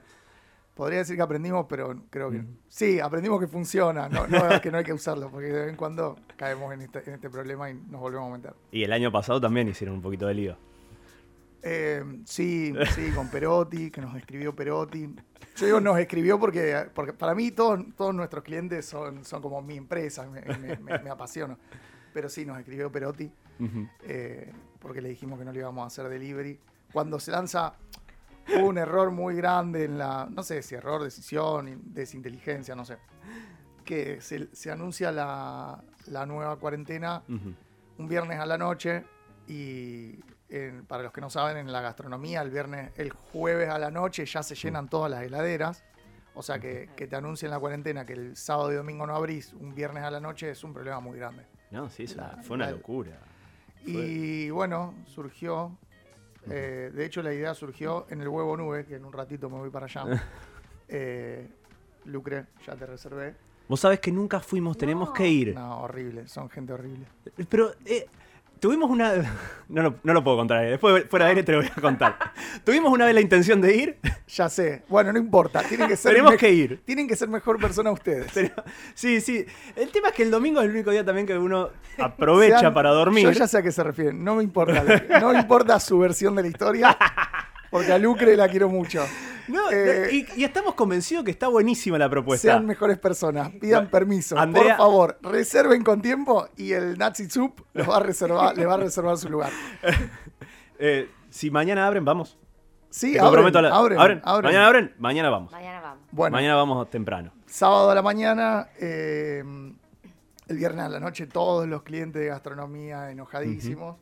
podría 0.75 0.99
decir 0.99 1.15
que 1.15 1.21
aprendimos, 1.21 1.65
pero 1.69 1.95
creo 2.09 2.31
que 2.31 2.43
sí, 2.67 2.99
aprendimos 2.99 3.39
que 3.39 3.47
funciona, 3.47 4.07
no, 4.09 4.25
no, 4.27 4.61
que 4.61 4.71
no 4.71 4.77
hay 4.79 4.83
que 4.83 4.93
usarlo, 4.93 5.29
porque 5.29 5.47
de 5.47 5.59
vez 5.61 5.69
en 5.69 5.75
cuando 5.75 6.17
caemos 6.37 6.73
en 6.73 6.81
este, 6.81 7.03
en 7.07 7.15
este 7.15 7.29
problema 7.29 7.69
y 7.69 7.73
nos 7.75 8.01
volvemos 8.01 8.29
a 8.33 8.37
meter. 8.37 8.53
Y 8.71 8.83
el 8.83 8.91
año 8.93 9.11
pasado 9.11 9.39
también 9.41 9.67
hicieron 9.67 9.95
un 9.97 10.01
poquito 10.01 10.27
de 10.27 10.33
lío. 10.33 10.57
Eh, 11.63 12.03
sí, 12.25 12.73
sí, 12.95 13.11
con 13.11 13.29
Perotti, 13.29 13.91
que 13.91 14.01
nos 14.01 14.15
escribió 14.15 14.55
Perotti. 14.55 15.13
Yo 15.57 15.65
digo 15.65 15.79
nos 15.79 15.99
escribió 15.99 16.39
porque, 16.39 16.87
porque 16.95 17.13
para 17.13 17.35
mí 17.35 17.51
todos, 17.51 17.79
todos 17.95 18.15
nuestros 18.15 18.43
clientes 18.43 18.85
son, 18.85 19.23
son 19.25 19.41
como 19.41 19.61
mi 19.61 19.77
empresa, 19.77 20.25
me, 20.25 20.41
me- 20.41 20.77
me- 20.77 20.99
me 20.99 21.09
apasiono. 21.09 21.57
Pero 22.13 22.29
sí, 22.29 22.45
nos 22.45 22.57
escribió 22.59 22.91
Perotti 22.91 23.31
eh, 24.07 24.51
porque 24.79 25.01
le 25.01 25.09
dijimos 25.09 25.37
que 25.37 25.45
no 25.45 25.51
le 25.51 25.59
íbamos 25.59 25.83
a 25.83 25.87
hacer 25.87 26.09
delivery. 26.09 26.57
Cuando 26.91 27.19
se 27.19 27.29
lanza 27.31 27.73
hubo 28.49 28.67
un 28.67 28.77
error 28.77 29.11
muy 29.11 29.35
grande 29.35 29.85
en 29.85 29.97
la, 29.97 30.27
no 30.29 30.43
sé 30.43 30.61
si 30.63 30.75
error, 30.75 31.03
decisión, 31.03 31.81
desinteligencia, 31.85 32.75
no 32.75 32.85
sé, 32.85 32.97
que 33.85 34.21
se, 34.21 34.53
se 34.55 34.71
anuncia 34.71 35.11
la, 35.11 35.83
la 36.07 36.25
nueva 36.25 36.57
cuarentena 36.57 37.23
un 37.27 38.07
viernes 38.07 38.39
a 38.39 38.45
la 38.45 38.57
noche 38.57 39.03
y 39.47 40.19
en- 40.49 40.85
para 40.85 41.03
los 41.03 41.11
que 41.11 41.21
no 41.21 41.29
saben, 41.29 41.57
en 41.57 41.71
la 41.71 41.81
gastronomía, 41.81 42.41
el 42.41 42.49
viernes, 42.49 42.91
el 42.97 43.11
jueves 43.11 43.69
a 43.69 43.77
la 43.79 43.91
noche 43.91 44.25
ya 44.25 44.43
se 44.43 44.55
llenan 44.55 44.89
todas 44.89 45.09
las 45.11 45.23
heladeras. 45.23 45.83
O 46.33 46.41
sea 46.41 46.59
que, 46.59 46.89
que 46.95 47.07
te 47.07 47.15
anuncien 47.17 47.51
la 47.51 47.59
cuarentena 47.59 48.05
que 48.05 48.13
el 48.13 48.37
sábado 48.37 48.71
y 48.71 48.75
domingo 48.75 49.05
no 49.05 49.15
abrís, 49.15 49.51
un 49.53 49.75
viernes 49.75 50.03
a 50.03 50.11
la 50.11 50.19
noche 50.21 50.49
es 50.51 50.63
un 50.63 50.73
problema 50.73 50.99
muy 51.01 51.17
grande. 51.17 51.45
No, 51.71 51.89
sí, 51.89 52.07
La- 52.15 52.37
fue 52.41 52.55
una 52.55 52.65
la- 52.67 52.71
locura. 52.71 53.11
Y 53.85 54.49
bueno, 54.51 54.93
surgió, 55.05 55.77
eh, 56.49 56.91
de 56.93 57.05
hecho 57.05 57.21
la 57.21 57.33
idea 57.33 57.53
surgió 57.53 58.05
en 58.09 58.21
el 58.21 58.27
huevo 58.27 58.57
nube, 58.57 58.85
que 58.85 58.95
en 58.95 59.05
un 59.05 59.13
ratito 59.13 59.49
me 59.49 59.57
voy 59.57 59.69
para 59.69 59.85
allá. 59.85 60.05
Eh, 60.93 61.47
Lucre, 62.03 62.47
ya 62.67 62.75
te 62.75 62.85
reservé. 62.85 63.33
Vos 63.69 63.79
sabés 63.79 64.01
que 64.01 64.11
nunca 64.11 64.41
fuimos, 64.41 64.77
tenemos 64.77 65.11
que 65.11 65.25
ir. 65.25 65.55
No, 65.55 65.83
horrible, 65.83 66.27
son 66.27 66.49
gente 66.49 66.73
horrible. 66.73 67.05
Pero 67.47 67.71
eh, 67.85 68.07
tuvimos 68.61 68.89
una. 68.89 69.13
No, 69.71 69.83
lo- 69.83 69.95
no 70.03 70.11
lo 70.13 70.21
puedo 70.21 70.35
contar. 70.35 70.65
Después 70.69 71.05
fuera 71.09 71.23
de 71.27 71.29
aire 71.29 71.43
te 71.43 71.53
lo 71.53 71.59
voy 71.59 71.67
a 71.73 71.79
contar. 71.79 72.17
tuvimos 72.65 72.91
una 72.91 73.05
vez 73.05 73.15
la 73.15 73.21
intención 73.21 73.61
de 73.61 73.73
ir. 73.77 73.97
Ya 74.27 74.49
sé. 74.49 74.83
Bueno, 74.89 75.11
no 75.13 75.19
importa, 75.19 75.61
tienen 75.63 75.87
que 75.89 75.95
ser 75.97 76.11
Tenemos 76.13 76.35
que 76.35 76.49
ir. 76.51 76.81
Tienen 76.85 77.05
que 77.07 77.15
ser 77.17 77.27
mejor 77.29 77.57
persona 77.57 77.89
ustedes. 77.91 78.29
Pero- 78.33 78.53
sí, 78.93 79.21
sí. 79.21 79.45
El 79.77 79.89
tema 79.89 80.09
es 80.09 80.13
que 80.13 80.23
el 80.23 80.31
domingo 80.31 80.59
es 80.59 80.65
el 80.65 80.71
único 80.71 80.91
día 80.91 81.05
también 81.05 81.25
que 81.25 81.37
uno 81.37 81.69
aprovecha 81.97 82.59
Sean- 82.59 82.73
para 82.73 82.89
dormir. 82.89 83.23
Yo 83.25 83.31
ya 83.31 83.47
sé 83.47 83.59
a 83.59 83.61
qué 83.61 83.71
se 83.71 83.81
refieren. 83.83 84.21
No 84.23 84.35
me 84.35 84.43
importa. 84.43 84.83
no 85.21 85.29
me 85.33 85.39
importa 85.39 85.79
su 85.79 85.97
versión 85.99 86.35
de 86.35 86.41
la 86.43 86.47
historia. 86.49 86.97
Porque 87.71 87.91
a 87.93 87.97
Lucre 87.97 88.35
la 88.37 88.47
quiero 88.49 88.69
mucho. 88.69 89.03
No, 89.47 89.71
Eh, 89.71 90.09
y, 90.35 90.41
y 90.41 90.43
estamos 90.43 90.75
convencidos 90.75 91.25
que 91.25 91.31
está 91.31 91.47
buenísima 91.47 91.97
la 91.97 92.09
propuesta. 92.09 92.49
Sean 92.49 92.65
mejores 92.65 92.99
personas. 92.99 93.49
Pidan 93.59 93.89
permiso. 93.89 94.37
Andrea- 94.37 94.77
Por 94.77 94.85
favor, 94.85 95.17
reserven 95.23 95.83
con 95.83 96.01
tiempo 96.01 96.47
y 96.57 96.73
el 96.73 96.97
Nazi 96.97 97.29
Soup 97.29 97.59
los 97.73 97.89
va 97.89 97.97
a 97.97 97.99
reservar, 98.01 98.55
le 98.55 98.65
va 98.65 98.75
a 98.75 98.77
reservar 98.77 99.17
su 99.17 99.29
lugar. 99.29 99.51
Eh, 100.83 101.09
si 101.29 101.51
mañana 101.51 101.85
abren, 101.85 102.03
vamos. 102.05 102.37
Sí, 102.89 103.15
abren, 103.17 103.53
la- 103.53 103.69
abren, 103.75 103.99
¿Abren? 103.99 104.21
abren. 104.23 104.45
Mañana 104.45 104.67
abren, 104.67 104.95
mañana 104.97 105.29
vamos. 105.29 105.51
Mañana 105.51 105.79
vamos. 105.81 106.07
Bueno, 106.11 106.33
Mañana 106.35 106.55
vamos 106.55 106.89
temprano. 106.89 107.31
sábado 107.45 107.91
a 107.91 107.95
la 107.95 108.01
mañana, 108.01 108.67
eh, 108.79 109.43
el 110.47 110.57
viernes 110.57 110.85
a 110.85 110.89
la 110.89 110.99
noche, 110.99 111.27
todos 111.27 111.67
los 111.67 111.83
clientes 111.83 112.19
de 112.21 112.29
gastronomía 112.29 113.11
enojadísimos. 113.11 113.97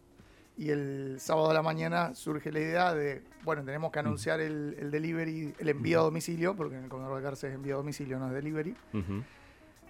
Y 0.59 0.71
el 0.71 1.21
sábado 1.21 1.51
a 1.51 1.53
la 1.53 1.61
mañana 1.61 2.13
surge 2.13 2.51
la 2.51 2.59
idea 2.59 2.93
de, 2.93 3.23
bueno, 3.45 3.63
tenemos 3.63 3.93
que 3.93 3.99
anunciar 3.99 4.41
el, 4.41 4.75
el 4.77 4.91
delivery, 4.91 5.53
el 5.57 5.69
envío 5.69 6.01
a 6.01 6.03
domicilio, 6.03 6.53
porque 6.53 6.75
en 6.75 6.83
el 6.83 6.89
comedor 6.89 7.15
de 7.15 7.23
Garza 7.23 7.47
es 7.47 7.53
envío 7.53 7.75
a 7.75 7.77
domicilio, 7.77 8.19
no 8.19 8.27
es 8.27 8.33
delivery. 8.33 8.75
Ujú. 8.93 9.23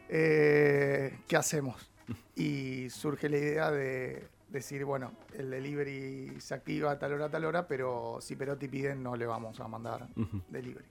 Eh, 0.09 1.17
¿Qué 1.27 1.35
hacemos? 1.35 1.89
Y 2.35 2.87
surge 2.91 3.29
la 3.29 3.37
idea 3.37 3.71
de 3.71 4.27
decir, 4.47 4.85
bueno, 4.85 5.11
el 5.33 5.49
delivery 5.49 6.39
se 6.39 6.53
activa 6.53 6.91
a 6.91 6.99
tal 6.99 7.13
hora, 7.13 7.25
a 7.25 7.29
tal 7.29 7.45
hora, 7.45 7.67
pero 7.67 8.19
si 8.21 8.35
Perotti 8.35 8.67
piden 8.67 9.01
no 9.01 9.15
le 9.15 9.25
vamos 9.25 9.59
a 9.59 9.67
mandar 9.67 10.07
delivery. 10.49 10.85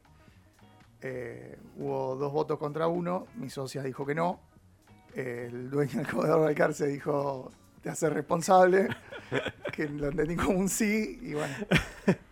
Eh, 1.02 1.56
hubo 1.76 2.16
dos 2.16 2.32
votos 2.32 2.58
contra 2.58 2.88
uno, 2.88 3.28
mi 3.36 3.48
socia 3.48 3.84
dijo 3.84 4.04
que 4.04 4.16
no, 4.16 4.40
el 5.14 5.70
dueño 5.70 5.98
del 5.98 6.08
comedor 6.08 6.40
de 6.40 6.48
Alcarce 6.48 6.88
dijo, 6.88 7.52
te 7.82 7.90
hace 7.90 8.10
responsable, 8.10 8.88
que 9.72 9.88
lo 9.88 10.08
entendí 10.08 10.36
como 10.36 10.58
un 10.58 10.68
sí, 10.68 11.18
y 11.22 11.34
bueno, 11.34 11.54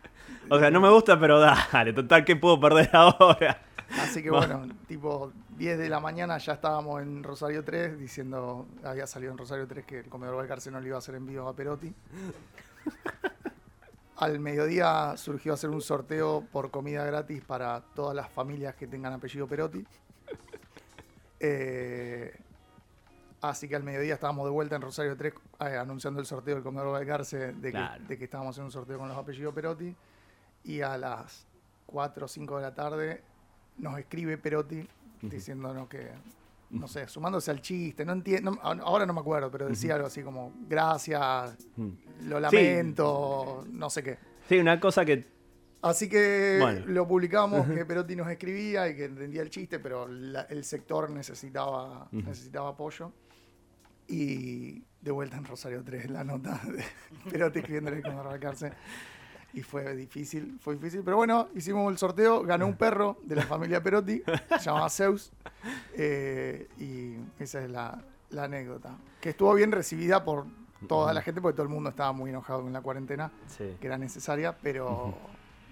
O 0.48 0.58
sea, 0.58 0.70
no 0.70 0.80
me 0.80 0.88
gusta, 0.88 1.18
pero 1.18 1.40
dale, 1.40 1.92
total, 1.92 2.24
¿qué 2.24 2.36
puedo 2.36 2.60
perder 2.60 2.90
ahora? 2.92 3.62
así 4.00 4.22
que 4.22 4.30
bueno, 4.30 4.68
tipo 4.86 5.32
10 5.58 5.78
de 5.78 5.88
la 5.88 6.00
mañana 6.00 6.38
ya 6.38 6.54
estábamos 6.54 7.02
en 7.02 7.22
Rosario 7.22 7.64
3 7.64 7.98
diciendo, 7.98 8.66
había 8.84 9.06
salido 9.06 9.32
en 9.32 9.38
Rosario 9.38 9.66
3 9.66 9.84
que 9.84 9.98
el 10.00 10.08
comedor 10.08 10.36
de 10.36 10.42
Alcarce 10.42 10.70
no 10.70 10.80
le 10.80 10.88
iba 10.88 10.96
a 10.96 10.98
hacer 10.98 11.16
envío 11.16 11.48
a 11.48 11.54
Perotti. 11.54 11.92
Al 14.16 14.38
mediodía 14.38 15.14
surgió 15.16 15.52
hacer 15.52 15.70
un 15.70 15.82
sorteo 15.82 16.44
por 16.52 16.70
comida 16.70 17.04
gratis 17.04 17.42
para 17.44 17.82
todas 17.94 18.14
las 18.14 18.30
familias 18.30 18.74
que 18.76 18.86
tengan 18.86 19.12
apellido 19.12 19.46
Perotti. 19.46 19.84
Eh, 21.38 22.34
así 23.40 23.68
que 23.68 23.76
al 23.76 23.82
mediodía 23.82 24.14
estábamos 24.14 24.44
de 24.46 24.50
vuelta 24.50 24.76
en 24.76 24.82
Rosario 24.82 25.16
3 25.16 25.32
eh, 25.60 25.64
anunciando 25.76 26.20
el 26.20 26.26
sorteo 26.26 26.54
del 26.54 26.64
comedor 26.64 26.92
Valcarce 26.92 27.52
de, 27.52 27.70
Claro. 27.70 28.02
que, 28.02 28.08
de 28.08 28.18
que 28.18 28.24
estábamos 28.24 28.54
haciendo 28.54 28.66
un 28.68 28.72
sorteo 28.72 28.98
con 28.98 29.08
los 29.08 29.16
apellidos 29.16 29.54
Perotti. 29.54 29.94
Y 30.64 30.80
a 30.80 30.96
las 30.98 31.46
4 31.86 32.24
o 32.24 32.28
5 32.28 32.56
de 32.56 32.62
la 32.62 32.74
tarde 32.74 33.22
nos 33.78 33.98
escribe 33.98 34.36
Perotti 34.38 34.86
diciéndonos 35.22 35.88
que, 35.88 36.10
no 36.70 36.88
sé, 36.88 37.06
sumándose 37.08 37.50
al 37.50 37.60
chiste, 37.60 38.04
no 38.04 38.12
entiendo, 38.12 38.58
ahora 38.62 39.06
no 39.06 39.12
me 39.12 39.20
acuerdo, 39.20 39.50
pero 39.50 39.66
decía 39.68 39.94
algo 39.94 40.06
así 40.08 40.22
como, 40.22 40.52
gracias, 40.68 41.56
lo 42.24 42.40
lamento, 42.40 43.64
no 43.70 43.88
sé 43.90 44.02
qué. 44.02 44.18
Sí, 44.48 44.58
una 44.58 44.78
cosa 44.80 45.04
que. 45.04 45.24
Así 45.82 46.08
que 46.08 46.58
Bueno. 46.60 46.86
lo 46.86 47.06
publicamos 47.06 47.66
que 47.68 47.84
Perotti 47.84 48.16
nos 48.16 48.28
escribía 48.28 48.88
y 48.88 48.96
que 48.96 49.04
entendía 49.04 49.42
el 49.42 49.50
chiste, 49.50 49.78
pero 49.78 50.08
la- 50.08 50.42
el 50.42 50.64
sector 50.64 51.08
necesitaba, 51.10 52.08
necesitaba 52.10 52.70
apoyo. 52.70 53.12
Y 54.08 54.82
de 55.00 55.10
vuelta 55.10 55.36
en 55.36 55.44
Rosario 55.44 55.82
3 55.84 56.10
la 56.10 56.24
nota 56.24 56.60
de 56.66 56.84
Perotti 57.30 57.58
escribiéndole 57.60 58.02
con 58.02 58.12
arrancarse. 58.18 58.72
Y 59.52 59.62
fue 59.62 59.94
difícil, 59.96 60.58
fue 60.60 60.74
difícil. 60.74 61.02
Pero 61.04 61.16
bueno, 61.16 61.48
hicimos 61.54 61.90
el 61.90 61.96
sorteo, 61.98 62.42
ganó 62.42 62.66
un 62.66 62.76
perro 62.76 63.18
de 63.22 63.36
la 63.36 63.42
familia 63.46 63.82
Perotti, 63.82 64.22
se 64.50 64.58
llamaba 64.58 64.90
Zeus. 64.90 65.32
eh, 65.94 66.68
y 66.78 67.16
esa 67.42 67.62
es 67.64 67.70
la, 67.70 68.02
la 68.30 68.44
anécdota. 68.44 68.96
Que 69.20 69.30
estuvo 69.30 69.54
bien 69.54 69.72
recibida 69.72 70.24
por 70.24 70.44
toda 70.88 71.14
la 71.14 71.22
gente, 71.22 71.40
porque 71.40 71.56
todo 71.56 71.62
el 71.64 71.72
mundo 71.72 71.88
estaba 71.90 72.12
muy 72.12 72.30
enojado 72.30 72.62
con 72.62 72.72
la 72.72 72.82
cuarentena 72.82 73.32
Sí. 73.46 73.76
que 73.80 73.86
era 73.86 73.96
necesaria, 73.96 74.56
pero 74.60 75.16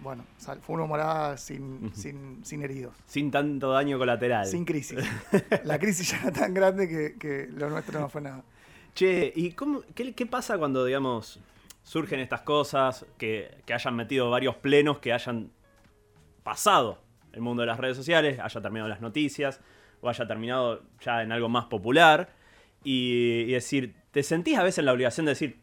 bueno, 0.04 0.22
fue 0.60 0.76
una 0.76 0.84
morada 0.84 1.38
sin, 1.38 1.90
sin, 1.94 2.44
sin 2.44 2.62
heridos, 2.62 2.94
Sin 3.06 3.30
tanto 3.30 3.72
daño 3.72 3.98
colateral. 3.98 4.46
sin 4.46 4.64
crisis. 4.66 4.98
La 5.64 5.78
crisis 5.78 6.10
ya 6.10 6.18
era 6.18 6.30
tan 6.30 6.52
grande 6.52 6.88
que, 6.88 7.18
que 7.18 7.48
lo 7.50 7.70
nuestro 7.70 7.98
no 7.98 8.08
fue 8.10 8.20
nada. 8.20 8.44
Che, 8.94 9.32
¿y 9.34 9.52
cómo, 9.52 9.80
qué, 9.94 10.14
qué 10.14 10.26
pasa 10.26 10.58
cuando, 10.58 10.84
digamos, 10.84 11.40
surgen 11.82 12.20
estas 12.20 12.42
cosas, 12.42 13.06
que, 13.16 13.62
que 13.64 13.72
hayan 13.74 13.96
metido 13.96 14.30
varios 14.30 14.54
plenos, 14.56 14.98
que 14.98 15.12
hayan 15.12 15.50
pasado 16.44 17.00
el 17.32 17.40
mundo 17.40 17.62
de 17.62 17.66
las 17.66 17.80
redes 17.80 17.96
sociales, 17.96 18.38
haya 18.38 18.60
terminado 18.60 18.88
las 18.88 19.00
noticias, 19.00 19.60
o 20.02 20.08
haya 20.10 20.26
terminado 20.26 20.82
ya 21.00 21.22
en 21.22 21.32
algo 21.32 21.48
más 21.48 21.64
popular, 21.64 22.28
y, 22.84 23.46
y 23.48 23.52
decir, 23.52 23.96
¿te 24.10 24.22
sentís 24.22 24.58
a 24.58 24.62
veces 24.62 24.80
en 24.80 24.84
la 24.84 24.92
obligación 24.92 25.24
de 25.26 25.30
decir, 25.32 25.58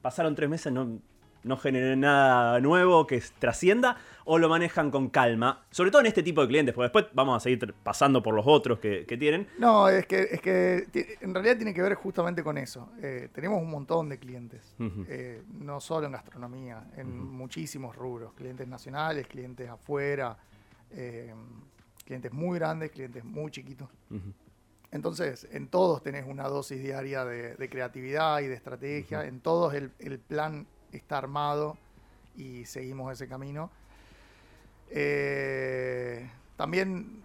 pasaron 0.00 0.34
tres 0.34 0.48
meses, 0.48 0.72
no, 0.72 0.98
no 1.44 1.56
generé 1.56 1.96
nada 1.96 2.60
nuevo 2.60 3.06
que 3.06 3.22
trascienda, 3.38 3.96
o 4.24 4.38
lo 4.38 4.48
manejan 4.48 4.90
con 4.90 5.08
calma? 5.10 5.64
Sobre 5.70 5.90
todo 5.90 6.00
en 6.00 6.06
este 6.06 6.22
tipo 6.22 6.40
de 6.40 6.48
clientes, 6.48 6.74
porque 6.74 6.86
después 6.86 7.06
vamos 7.12 7.36
a 7.36 7.40
seguir 7.40 7.74
pasando 7.82 8.22
por 8.22 8.34
los 8.34 8.46
otros 8.46 8.78
que, 8.78 9.04
que 9.06 9.16
tienen. 9.16 9.46
No, 9.58 9.88
es 9.88 10.06
que, 10.06 10.22
es 10.30 10.40
que 10.40 10.86
en 11.20 11.34
realidad 11.34 11.56
tiene 11.56 11.74
que 11.74 11.82
ver 11.82 11.94
justamente 11.94 12.42
con 12.42 12.58
eso. 12.58 12.90
Eh, 13.02 13.28
tenemos 13.32 13.60
un 13.60 13.70
montón 13.70 14.08
de 14.08 14.18
clientes, 14.18 14.74
eh, 15.08 15.42
no 15.60 15.80
solo 15.80 16.06
en 16.06 16.12
gastronomía, 16.12 16.84
en 16.96 17.16
muchísimos 17.16 17.94
rubros, 17.94 18.32
clientes 18.32 18.66
nacionales, 18.66 19.26
clientes 19.26 19.68
afuera, 19.68 20.36
eh, 20.90 21.34
clientes 22.04 22.32
muy 22.32 22.58
grandes, 22.58 22.90
clientes 22.90 23.24
muy 23.24 23.50
chiquitos. 23.50 23.88
Entonces, 24.90 25.48
en 25.50 25.66
todos 25.66 26.02
tenés 26.02 26.24
una 26.24 26.44
dosis 26.44 26.80
diaria 26.80 27.24
de, 27.24 27.56
de 27.56 27.68
creatividad 27.68 28.40
y 28.40 28.46
de 28.46 28.54
estrategia. 28.54 29.24
En 29.24 29.40
todos 29.40 29.74
el, 29.74 29.90
el 29.98 30.20
plan 30.20 30.68
está 30.96 31.18
armado 31.18 31.76
y 32.36 32.64
seguimos 32.66 33.12
ese 33.12 33.28
camino. 33.28 33.70
Eh, 34.90 36.30
también 36.56 37.22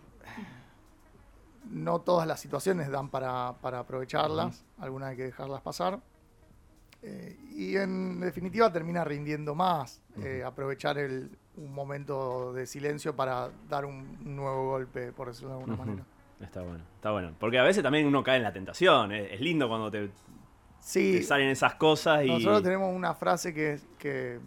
no 1.69 1.99
todas 2.01 2.27
las 2.27 2.39
situaciones 2.39 2.89
dan 2.89 3.09
para, 3.09 3.53
para 3.61 3.79
aprovecharlas. 3.79 4.63
Algunas 4.79 5.09
hay 5.09 5.17
que 5.17 5.23
dejarlas 5.23 5.61
pasar. 5.61 5.99
Eh, 7.01 7.37
y 7.51 7.77
en 7.77 8.19
definitiva 8.19 8.71
termina 8.71 9.03
rindiendo 9.03 9.55
más. 9.55 10.01
eh, 10.21 10.43
aprovechar 10.45 10.97
el, 10.97 11.29
un 11.55 11.73
momento 11.73 12.51
de 12.53 12.65
silencio 12.65 13.15
para 13.15 13.49
dar 13.69 13.85
un 13.85 14.35
nuevo 14.35 14.71
golpe, 14.71 15.11
por 15.13 15.27
decirlo 15.27 15.49
de 15.49 15.55
alguna 15.55 15.75
manera. 15.77 16.03
Está 16.41 16.61
bueno, 16.61 16.83
está 16.95 17.11
bueno. 17.11 17.33
Porque 17.39 17.59
a 17.59 17.63
veces 17.63 17.83
también 17.83 18.05
uno 18.07 18.23
cae 18.23 18.37
en 18.37 18.43
la 18.43 18.53
tentación. 18.53 19.11
Es, 19.11 19.33
es 19.33 19.41
lindo 19.41 19.67
cuando 19.69 19.91
te, 19.91 20.09
Sí, 20.79 21.17
te 21.19 21.23
salen 21.23 21.49
esas 21.49 21.75
cosas 21.75 22.23
y. 22.23 22.27
Nosotros 22.27 22.63
tenemos 22.63 22.93
una 22.95 23.13
frase 23.13 23.53
que, 23.53 23.79
que 23.97 24.39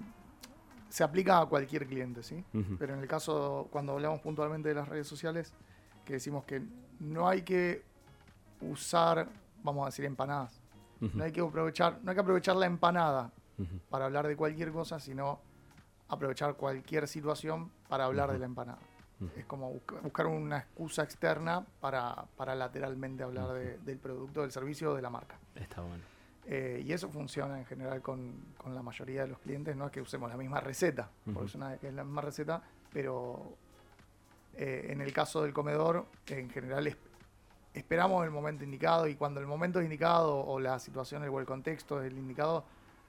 se 0.89 1.05
aplica 1.05 1.41
a 1.41 1.47
cualquier 1.47 1.87
cliente, 1.87 2.23
¿sí? 2.23 2.45
Pero 2.79 2.95
en 2.95 3.01
el 3.01 3.07
caso, 3.09 3.69
cuando 3.71 3.93
hablamos 3.93 4.21
puntualmente 4.21 4.69
de 4.69 4.75
las 4.75 4.89
redes 4.89 5.07
sociales, 5.07 5.53
que 6.05 6.15
decimos 6.15 6.45
que 6.45 6.63
no 7.01 7.29
hay 7.29 7.43
que 7.43 7.83
usar, 8.61 9.29
vamos 9.63 9.83
a 9.83 9.87
decir, 9.87 10.05
empanadas. 10.05 10.61
No 11.01 11.25
hay 11.25 11.33
que 11.33 11.41
aprovechar, 11.41 11.99
no 12.03 12.11
hay 12.11 12.15
que 12.15 12.21
aprovechar 12.21 12.55
la 12.57 12.67
empanada 12.67 13.33
para 13.91 14.05
hablar 14.07 14.27
de 14.27 14.37
cualquier 14.37 14.73
cosa, 14.73 14.99
sino 15.01 15.41
aprovechar 16.09 16.55
cualquier 16.55 17.07
situación 17.09 17.71
para 17.89 18.05
hablar 18.05 18.31
de 18.33 18.39
la 18.39 18.47
empanada. 18.47 18.79
Es 19.37 19.45
como 19.47 19.71
busca- 19.73 20.01
buscar 20.03 20.27
una 20.27 20.59
excusa 20.59 21.03
externa 21.05 21.65
para, 21.81 22.25
para 22.37 22.55
lateralmente 22.57 23.23
hablar 23.23 23.53
de- 23.53 23.79
del 23.79 23.99
producto, 23.99 24.41
del 24.43 24.51
servicio 24.51 24.91
o 24.93 24.95
de 24.95 25.03
la 25.03 25.11
marca. 25.11 25.39
Está 25.55 25.81
bueno. 25.81 26.03
Eh, 26.47 26.83
y 26.85 26.93
eso 26.93 27.09
funciona 27.09 27.59
en 27.59 27.65
general 27.67 28.03
con, 28.03 28.35
con 28.57 28.75
la 28.75 28.83
mayoría 28.83 29.23
de 29.23 29.29
los 29.29 29.39
clientes. 29.39 29.77
No 29.77 29.87
es 29.87 29.93
que 29.93 30.01
usemos 30.01 30.29
la 30.31 30.37
misma 30.37 30.61
receta, 30.61 31.09
porque 31.25 31.47
es, 31.47 31.55
una, 31.55 31.75
es 31.75 31.95
la 31.95 32.03
misma 32.05 32.21
receta, 32.23 32.63
pero 32.93 33.57
eh, 34.55 34.89
en 34.91 35.01
el 35.01 35.13
caso 35.13 35.43
del 35.43 35.53
comedor, 35.53 36.07
en 36.27 36.51
general 36.51 36.87
es- 36.87 36.97
esperamos 37.75 38.25
el 38.25 38.31
momento 38.31 38.65
indicado 38.65 39.07
y 39.07 39.15
cuando 39.15 39.41
el 39.41 39.47
momento 39.47 39.79
es 39.79 39.85
indicado 39.85 40.37
o 40.45 40.61
la 40.61 40.79
situación 40.79 41.23
o 41.27 41.39
el 41.41 41.47
contexto 41.47 42.03
es 42.03 42.11
el 42.13 42.19
indicado, 42.19 42.65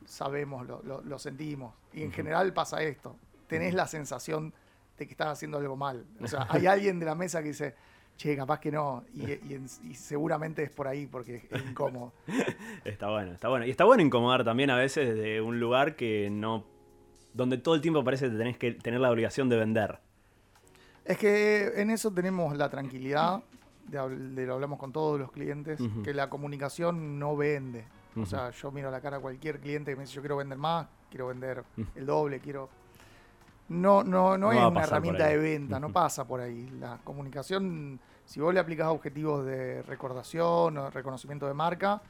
sabemos, 0.06 0.66
lo, 0.68 0.82
lo- 0.84 1.02
lo 1.02 1.20
sentimos. 1.20 1.74
Y 1.92 2.04
en 2.04 2.12
general 2.12 2.54
pasa 2.54 2.82
esto. 2.84 3.16
Tenés 3.48 3.74
la 3.74 3.88
sensación 3.88 4.54
de 4.98 5.06
que 5.08 5.12
estás 5.14 5.28
haciendo 5.30 5.58
algo 5.58 5.76
mal. 5.76 6.06
O 6.22 6.28
sea, 6.28 6.46
hay 6.50 6.68
alguien 6.68 7.00
de 7.00 7.06
la 7.08 7.16
mesa 7.16 7.42
que 7.42 7.50
dice, 7.50 7.76
che, 8.18 8.36
capaz 8.36 8.60
que 8.60 8.72
no. 8.72 9.04
Y, 9.14 9.24
y 9.24 9.54
en- 9.56 9.68
y 9.84 9.94
seguramente 9.96 10.64
es 10.64 10.70
por 10.70 10.88
ahí 10.88 11.08
porque 11.08 11.48
es 11.50 11.66
incómodo. 11.70 12.14
Está 12.86 13.10
bueno, 13.10 13.32
está 13.34 13.50
bueno. 13.50 13.66
Y 13.66 13.70
está 13.72 13.86
bueno 13.86 14.04
incomodar 14.04 14.44
también 14.44 14.70
a 14.70 14.76
veces 14.78 15.16
desde 15.16 15.42
un 15.42 15.60
lugar 15.60 15.96
que 15.96 16.30
no. 16.32 16.66
donde 17.34 17.58
todo 17.58 17.76
el 17.76 17.82
tiempo 17.82 18.04
parece 18.04 18.30
que 18.30 18.38
tenés 18.38 18.58
que 18.58 18.72
tener 18.74 19.00
la 19.00 19.10
obligación 19.12 19.50
de 19.50 19.58
vender. 19.58 20.00
Es 21.06 21.18
que 21.18 21.74
en 21.82 21.90
eso 21.90 22.12
tenemos 22.14 22.56
la 22.56 22.70
tranquilidad, 22.70 23.42
de, 23.88 24.46
lo 24.46 24.54
hablamos 24.54 24.80
con 24.80 24.92
todos 24.94 25.20
los 25.20 25.32
clientes, 25.32 25.80
que 26.04 26.14
la 26.14 26.30
comunicación 26.30 27.20
no 27.20 27.36
vende. 27.36 27.86
O 28.16 28.26
sea, 28.26 28.52
yo 28.52 28.72
miro 28.72 28.88
a 28.90 28.92
la 28.92 29.02
cara 29.02 29.18
a 29.18 29.20
cualquier 29.20 29.60
cliente 29.60 29.92
que 29.92 29.96
me 29.98 30.04
dice 30.04 30.14
yo 30.14 30.22
quiero 30.22 30.38
vender 30.38 30.58
más, 30.58 30.88
quiero 31.10 31.28
vender 31.28 31.64
el 31.96 32.06
doble, 32.06 32.40
quiero... 32.40 32.70
No, 33.70 34.04
no, 34.04 34.38
no, 34.38 34.38
No 34.38 34.52
es 34.52 34.58
una 34.72 34.84
herramienta 34.84 35.28
de 35.28 35.38
venta, 35.38 35.80
no 35.80 35.92
pasa 35.92 36.26
por 36.28 36.42
ahí. 36.42 36.70
La 36.80 36.98
comunicación, 37.04 38.00
si 38.26 38.40
vos 38.40 38.54
le 38.54 38.60
aplicás 38.60 38.88
objetivos 38.88 39.46
de 39.46 39.82
recordación 39.84 40.78
o 40.78 40.84
de 40.86 40.90
reconocimiento 40.92 41.48
de 41.48 41.54
marca, 41.54 42.02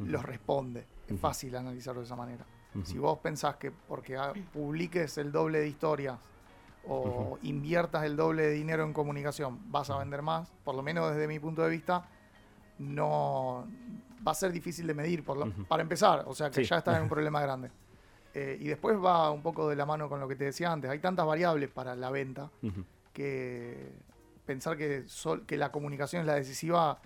los 0.00 0.22
responde. 0.22 0.86
Es 1.08 1.18
fácil 1.18 1.56
analizarlo 1.56 2.00
de 2.00 2.06
esa 2.06 2.16
manera. 2.16 2.44
Si 2.84 2.98
vos 2.98 3.18
pensás 3.20 3.56
que 3.56 3.70
porque 3.70 4.18
publiques 4.52 5.16
el 5.16 5.32
doble 5.32 5.60
de 5.60 5.68
historias 5.68 6.18
o 6.86 7.38
inviertas 7.42 8.04
el 8.04 8.14
doble 8.16 8.42
de 8.42 8.50
dinero 8.50 8.84
en 8.84 8.92
comunicación 8.92 9.58
vas 9.72 9.88
a 9.90 9.98
vender 9.98 10.20
más, 10.20 10.52
por 10.62 10.74
lo 10.74 10.82
menos 10.82 11.10
desde 11.10 11.26
mi 11.26 11.38
punto 11.38 11.62
de 11.62 11.70
vista, 11.70 12.04
no 12.78 13.66
va 14.26 14.32
a 14.32 14.34
ser 14.34 14.52
difícil 14.52 14.86
de 14.86 14.94
medir 14.94 15.24
por 15.24 15.36
lo- 15.38 15.50
para 15.66 15.82
empezar, 15.82 16.24
o 16.26 16.34
sea 16.34 16.50
que 16.50 16.62
Sí. 16.62 16.68
ya 16.68 16.78
estás 16.78 16.96
en 16.96 17.04
un 17.04 17.08
problema 17.16 17.40
grande. 17.40 17.70
Eh, 18.38 18.58
y 18.60 18.66
después 18.68 18.98
va 19.02 19.30
un 19.30 19.40
poco 19.42 19.66
de 19.70 19.76
la 19.76 19.86
mano 19.86 20.10
con 20.10 20.20
lo 20.20 20.28
que 20.28 20.36
te 20.36 20.44
decía 20.44 20.70
antes, 20.70 20.90
hay 20.90 20.98
tantas 20.98 21.24
variables 21.24 21.70
para 21.70 21.96
la 21.96 22.10
venta 22.10 22.50
que 23.12 23.92
pensar 24.44 24.76
que, 24.76 25.04
sol- 25.06 25.44
que 25.46 25.56
la 25.56 25.72
comunicación 25.72 26.20
es 26.20 26.26
la 26.26 26.34
decisiva, 26.34 27.00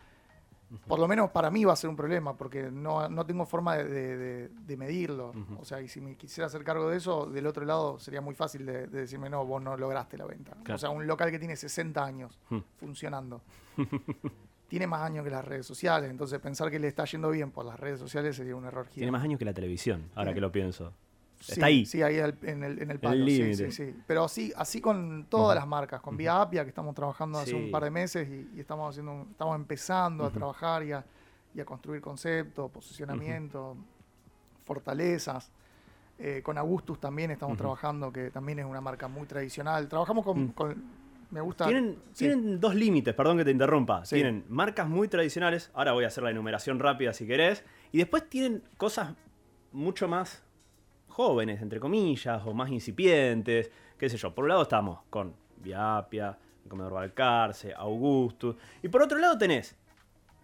por 0.88 0.98
lo 0.98 1.06
menos 1.06 1.30
para 1.30 1.48
mí 1.50 1.64
va 1.64 1.72
a 1.72 1.76
ser 1.76 1.88
un 1.88 1.94
problema, 1.94 2.36
porque 2.36 2.70
no, 2.70 3.08
no 3.08 3.24
tengo 3.26 3.46
forma 3.46 3.76
de, 3.76 3.84
de- 3.84 4.16
de- 4.16 4.48
de 4.48 4.76
medirlo. 4.76 5.32
O 5.58 5.64
sea, 5.64 5.80
y 5.80 5.86
si 5.88 6.00
me 6.00 6.16
quisiera 6.16 6.46
hacer 6.48 6.64
cargo 6.64 6.88
de 6.90 6.96
eso, 6.96 7.26
del 7.26 7.46
otro 7.46 7.64
lado 7.64 7.98
sería 8.00 8.20
muy 8.20 8.34
fácil 8.34 8.66
de, 8.66 8.86
de 8.88 9.00
decirme, 9.02 9.30
no, 9.30 9.44
vos 9.46 9.62
no 9.62 9.76
lograste 9.76 10.16
la 10.18 10.26
venta. 10.26 10.52
Claro. 10.64 10.74
O 10.74 10.78
sea, 10.78 10.90
un 10.90 11.06
local 11.06 11.30
que 11.30 11.38
tiene 11.38 11.54
60 11.54 12.04
años 12.04 12.38
funcionando. 12.78 13.40
tiene 14.68 14.86
más 14.86 15.02
años 15.02 15.24
que 15.24 15.30
las 15.30 15.44
redes 15.44 15.66
sociales, 15.66 16.10
entonces 16.10 16.38
pensar 16.40 16.70
que 16.70 16.78
le 16.78 16.88
está 16.88 17.04
yendo 17.04 17.30
bien 17.30 17.50
por 17.50 17.64
las 17.64 17.78
redes 17.78 17.98
sociales 18.00 18.36
sería 18.36 18.54
un 18.56 18.64
error 18.64 18.84
Tiene 18.86 18.94
gigante. 18.94 19.12
más 19.12 19.22
años 19.24 19.38
que 19.38 19.44
la 19.44 19.52
televisión, 19.54 20.02
ahora 20.14 20.26
Tiene- 20.30 20.34
que 20.34 20.40
lo 20.40 20.52
pienso. 20.52 20.92
Sí, 21.40 21.52
Está 21.52 21.66
ahí. 21.66 21.86
Sí, 21.86 22.02
ahí 22.02 22.18
en 22.18 22.24
el, 22.24 22.38
en 22.42 22.62
el 22.62 22.90
el 22.92 23.00
palo. 23.00 23.26
sí, 23.26 23.54
sí, 23.54 23.72
sí. 23.72 23.94
Pero 24.06 24.24
así, 24.24 24.52
así 24.56 24.80
con 24.80 25.24
todas 25.28 25.56
las 25.56 25.66
marcas, 25.66 26.00
con 26.02 26.16
Vía 26.16 26.40
Apia, 26.42 26.62
que 26.64 26.68
estamos 26.68 26.94
trabajando 26.94 27.38
hace 27.38 27.54
un 27.54 27.70
par 27.70 27.82
de 27.82 27.90
meses 27.90 28.28
y, 28.28 28.56
y 28.56 28.60
estamos 28.60 28.90
haciendo, 28.90 29.12
un- 29.12 29.28
estamos 29.30 29.56
empezando 29.56 30.24
a 30.26 30.30
trabajar 30.30 30.82
y 30.84 30.92
a, 30.92 31.02
y 31.54 31.60
a 31.60 31.64
construir 31.64 32.02
conceptos, 32.02 32.70
posicionamiento, 32.70 33.74
fortalezas. 34.64 35.50
Eh, 36.18 36.42
con 36.42 36.58
Augustus 36.58 37.00
también 37.00 37.30
estamos 37.30 37.56
trabajando, 37.56 38.12
que 38.12 38.30
también 38.30 38.58
es 38.58 38.66
una 38.66 38.82
marca 38.82 39.08
muy 39.08 39.26
tradicional. 39.26 39.88
Trabajamos 39.88 40.24
con, 40.24 40.44
Mm. 40.44 40.48
con- 40.52 40.84
me 41.30 41.40
gusta. 41.40 41.64
Tienen, 41.66 41.94
sí. 42.12 42.26
tienen 42.26 42.60
dos 42.60 42.74
límites, 42.74 43.14
perdón 43.14 43.38
que 43.38 43.44
te 43.44 43.50
interrumpa. 43.52 44.04
Sí. 44.04 44.16
Tienen 44.16 44.44
marcas 44.48 44.88
muy 44.88 45.08
tradicionales, 45.08 45.70
ahora 45.72 45.92
voy 45.92 46.04
a 46.04 46.08
hacer 46.08 46.22
la 46.24 46.30
enumeración 46.30 46.78
rápida 46.78 47.14
si 47.14 47.26
querés, 47.26 47.64
y 47.92 47.98
después 47.98 48.28
tienen 48.28 48.62
cosas 48.76 49.14
mucho 49.72 50.08
más 50.08 50.42
jóvenes, 51.20 51.60
entre 51.60 51.78
comillas, 51.80 52.42
o 52.46 52.54
más 52.54 52.70
incipientes, 52.70 53.70
qué 53.98 54.08
sé 54.08 54.16
yo. 54.16 54.34
Por 54.34 54.44
un 54.44 54.48
lado 54.48 54.62
estamos 54.62 55.00
con 55.10 55.34
Viapia, 55.58 56.38
el 56.64 56.70
Comedor 56.70 56.94
Balcarce, 56.94 57.74
Augustus, 57.74 58.56
y 58.82 58.88
por 58.88 59.02
otro 59.02 59.18
lado 59.18 59.36
tenés, 59.36 59.76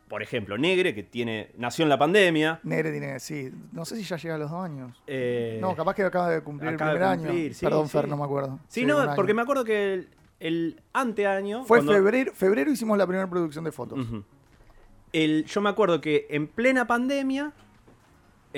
por 0.09 0.23
ejemplo, 0.23 0.59
Negre, 0.59 0.95
que 0.95 1.03
tiene 1.03 1.51
nació 1.57 1.83
en 1.85 1.89
la 1.89 1.99
pandemia. 1.99 2.61
Negre 2.63 2.91
tiene, 2.93 3.19
sí. 3.21 3.51
No 3.73 3.87
sé 3.87 3.97
si 3.97 4.03
ya 4.05 4.17
llega 4.19 4.35
a 4.35 4.39
los 4.39 4.51
dos 4.51 4.63
años. 4.63 5.03
eh, 5.07 5.59
no, 5.63 5.75
capaz 5.75 5.95
que 5.95 6.03
acaba 6.03 6.29
de 6.29 6.43
cumplir 6.43 6.75
acaba 6.75 6.93
el 6.93 6.99
primer 6.99 7.17
cumplir, 7.19 7.47
año. 7.47 7.55
sí, 7.55 7.65
Perdón, 7.65 7.87
sí. 7.87 7.93
Fer, 7.93 8.07
no 8.09 8.17
me 8.19 8.25
acuerdo. 8.25 8.61
Sí, 8.69 8.85
no, 8.85 8.99
porque 9.17 9.33
me 9.35 9.43
acuerdo 9.43 9.65
que 9.65 9.95
el, 9.95 10.09
el 10.41 10.81
anteaño... 10.93 11.65
Fue 11.65 11.79
cuando- 11.79 11.93
febrero, 11.95 12.33
febrero 12.35 12.71
hicimos 12.71 12.99
la 12.99 13.07
primera 13.07 13.29
producción 13.31 13.65
de 13.65 13.73
fotos. 13.73 13.99
El, 15.13 15.45
yo 15.47 15.61
me 15.63 15.71
acuerdo 15.71 16.01
que 16.01 16.27
en 16.29 16.47
plena 16.49 16.87
pandemia, 16.87 17.53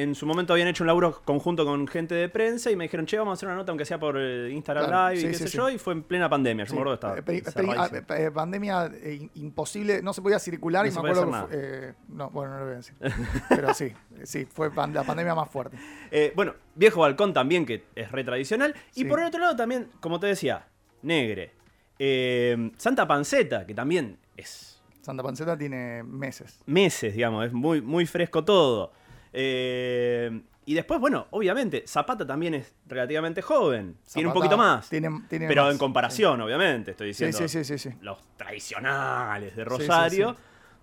en 0.03 0.15
su 0.15 0.27
momento 0.27 0.53
habían 0.53 0.69
hecho 0.69 0.85
un 0.85 0.87
laburo 0.89 1.21
conjunto 1.25 1.65
con 1.65 1.87
gente 1.89 2.15
de 2.15 2.29
prensa 2.29 2.71
y 2.71 2.77
me 2.77 2.85
dijeron, 2.85 3.07
che, 3.07 3.19
vamos 3.19 3.33
a 3.33 3.35
hacer 3.35 3.49
una 3.49 3.57
nota 3.57 3.73
aunque 3.73 3.85
sea 3.85 3.99
por 3.99 4.17
eh, 4.19 4.51
Instagram 4.53 4.87
Claro, 4.87 5.09
Live 5.15 5.21
sí, 5.21 5.27
y 5.27 5.31
qué 5.31 5.35
sí, 5.37 5.43
sé 5.45 5.49
sí. 5.51 5.57
yo, 5.57 5.69
y 5.71 5.79
fue 5.79 5.93
en 5.95 6.03
plena 6.03 6.29
pandemia. 6.29 6.65
Yo 6.65 6.75
me 6.75 6.81
acuerdo 6.81 6.95
estaba 6.95 8.31
pandemia 8.33 8.91
eh, 8.95 9.29
imposible, 9.35 10.03
no 10.03 10.13
se 10.13 10.23
podía 10.23 10.39
circular 10.39 10.85
No 10.85 10.89
y 10.89 10.93
se 10.93 11.03
me 11.03 11.11
acuerdo 11.11 11.31
que 11.31 11.39
fue- 11.39 11.49
eh, 11.89 11.95
no, 12.09 12.31
bueno, 12.31 12.53
no 12.55 12.59
lo 12.61 12.65
voy 12.67 12.75
a 12.75 12.77
decir. 12.77 12.95
Pero 13.49 13.75
sí, 13.75 13.93
sí, 14.25 14.45
fue 14.47 14.71
pan- 14.73 14.93
la 14.95 15.05
pandemia 15.05 15.35
más 15.35 15.49
fuerte. 15.51 15.77
Eh, 16.11 16.33
bueno, 16.37 16.55
Viejo 16.75 17.01
Balcón 17.01 17.33
también, 17.33 17.67
que 17.67 17.85
es 17.95 18.11
re 18.13 18.25
tradicional. 18.25 18.75
Y 18.95 19.05
por 19.05 19.21
el 19.21 19.27
otro 19.27 19.41
lado 19.41 19.57
también, 19.57 19.89
como 20.01 20.21
te 20.21 20.27
decía, 20.29 20.67
Negre. 21.03 21.53
Eh, 21.99 22.71
Santa 22.77 23.07
Panceta, 23.09 23.67
que 23.67 23.75
también 23.75 24.19
es 24.37 24.81
Santa 25.01 25.23
Panceta 25.23 25.57
tiene 25.59 26.03
meses. 26.05 26.61
meses, 26.67 27.15
digamos, 27.15 27.47
es 27.47 27.53
muy, 27.53 27.81
muy 27.81 28.07
fresco 28.07 28.45
todo. 28.45 28.93
Eh, 29.33 30.41
y 30.67 30.75
después, 30.75 31.01
bueno, 31.01 31.27
obviamente, 31.31 31.85
Zapata 31.87 32.27
también 32.27 32.55
es 32.55 32.75
relativamente 32.87 33.41
joven. 33.41 33.97
tiene 34.13 34.29
un 34.29 34.35
poquito 34.35 34.57
más. 34.59 34.89
Tiene, 34.91 35.09
tiene 35.29 35.49
pero 35.49 35.65
más, 35.65 35.73
en 35.73 35.79
comparación, 35.79 36.41
obviamente, 36.43 36.91
estoy 36.91 37.09
diciendo. 37.09 37.49
sí, 37.49 37.65
sí. 37.65 37.91
Los 38.03 38.19
tradicionales 38.37 39.57
de 39.57 39.65
Rosario. 39.65 40.37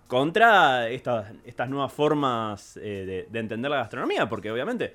Contra 0.08 0.88
estas, 0.88 1.32
estas 1.44 1.68
nuevas 1.68 1.92
formas 1.92 2.76
eh, 2.76 3.04
de, 3.04 3.26
de 3.28 3.38
entender 3.40 3.68
la 3.68 3.78
gastronomía, 3.78 4.28
porque 4.28 4.52
obviamente 4.52 4.94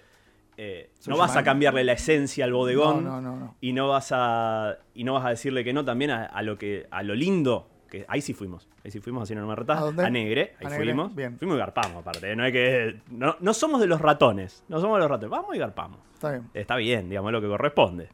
eh, 0.55 0.89
no 1.07 1.17
vas 1.17 1.35
a 1.35 1.43
cambiarle 1.43 1.83
la 1.83 1.93
esencia 1.93 2.45
al 2.45 2.53
bodegón 2.53 3.03
No, 3.03 3.19
no, 3.19 3.21
no, 3.21 3.35
no. 3.39 3.55
y 3.59 3.73
no 3.73 3.89
vas 3.89 4.11
a 4.13 4.77
y 4.93 5.03
no 5.03 5.13
vas 5.15 5.25
a 5.25 5.29
decirle 5.29 5.65
que 5.65 5.73
no 5.73 5.83
también 5.83 6.11
a, 6.11 6.25
a 6.25 6.41
lo 6.43 6.57
que 6.57 6.87
a 6.91 7.03
lo 7.03 7.13
lindo 7.15 7.67
que 7.91 8.05
ahí 8.07 8.21
sí 8.21 8.33
fuimos 8.33 8.67
ahí 8.83 8.89
sí 8.89 8.99
fuimos 8.99 9.21
así 9.23 9.35
no 9.35 9.45
me 9.45 9.53
¿A 9.53 9.79
dónde? 9.81 10.03
a 10.03 10.09
Negre 10.09 10.55
ahí 10.59 10.65
A 10.65 10.69
Negre, 10.69 10.85
fuimos 10.85 11.13
bien. 11.13 11.37
fuimos 11.37 11.57
y 11.57 11.59
garpamos 11.59 11.97
aparte 11.97 12.35
no 12.35 12.43
hay 12.43 12.51
que 12.51 12.95
no, 13.11 13.35
no 13.39 13.53
somos 13.53 13.79
de 13.81 13.85
los 13.87 14.01
ratones 14.01 14.63
no 14.69 14.79
somos 14.81 14.97
de 14.97 15.01
los 15.01 15.11
ratones 15.11 15.29
vamos 15.29 15.55
y 15.55 15.59
garpamos 15.59 15.99
Está 16.15 16.31
bien. 16.31 16.49
está 16.55 16.75
bien 16.77 17.09
digamos 17.09 17.31
lo 17.31 17.41
que 17.41 17.47
corresponde 17.47 18.09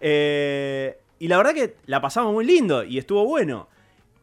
Eh, 0.00 0.98
y 1.18 1.26
la 1.28 1.36
verdad 1.36 1.52
que 1.54 1.74
la 1.86 2.00
pasamos 2.00 2.32
muy 2.32 2.44
lindo 2.46 2.84
y 2.84 2.98
estuvo 2.98 3.24
bueno 3.26 3.68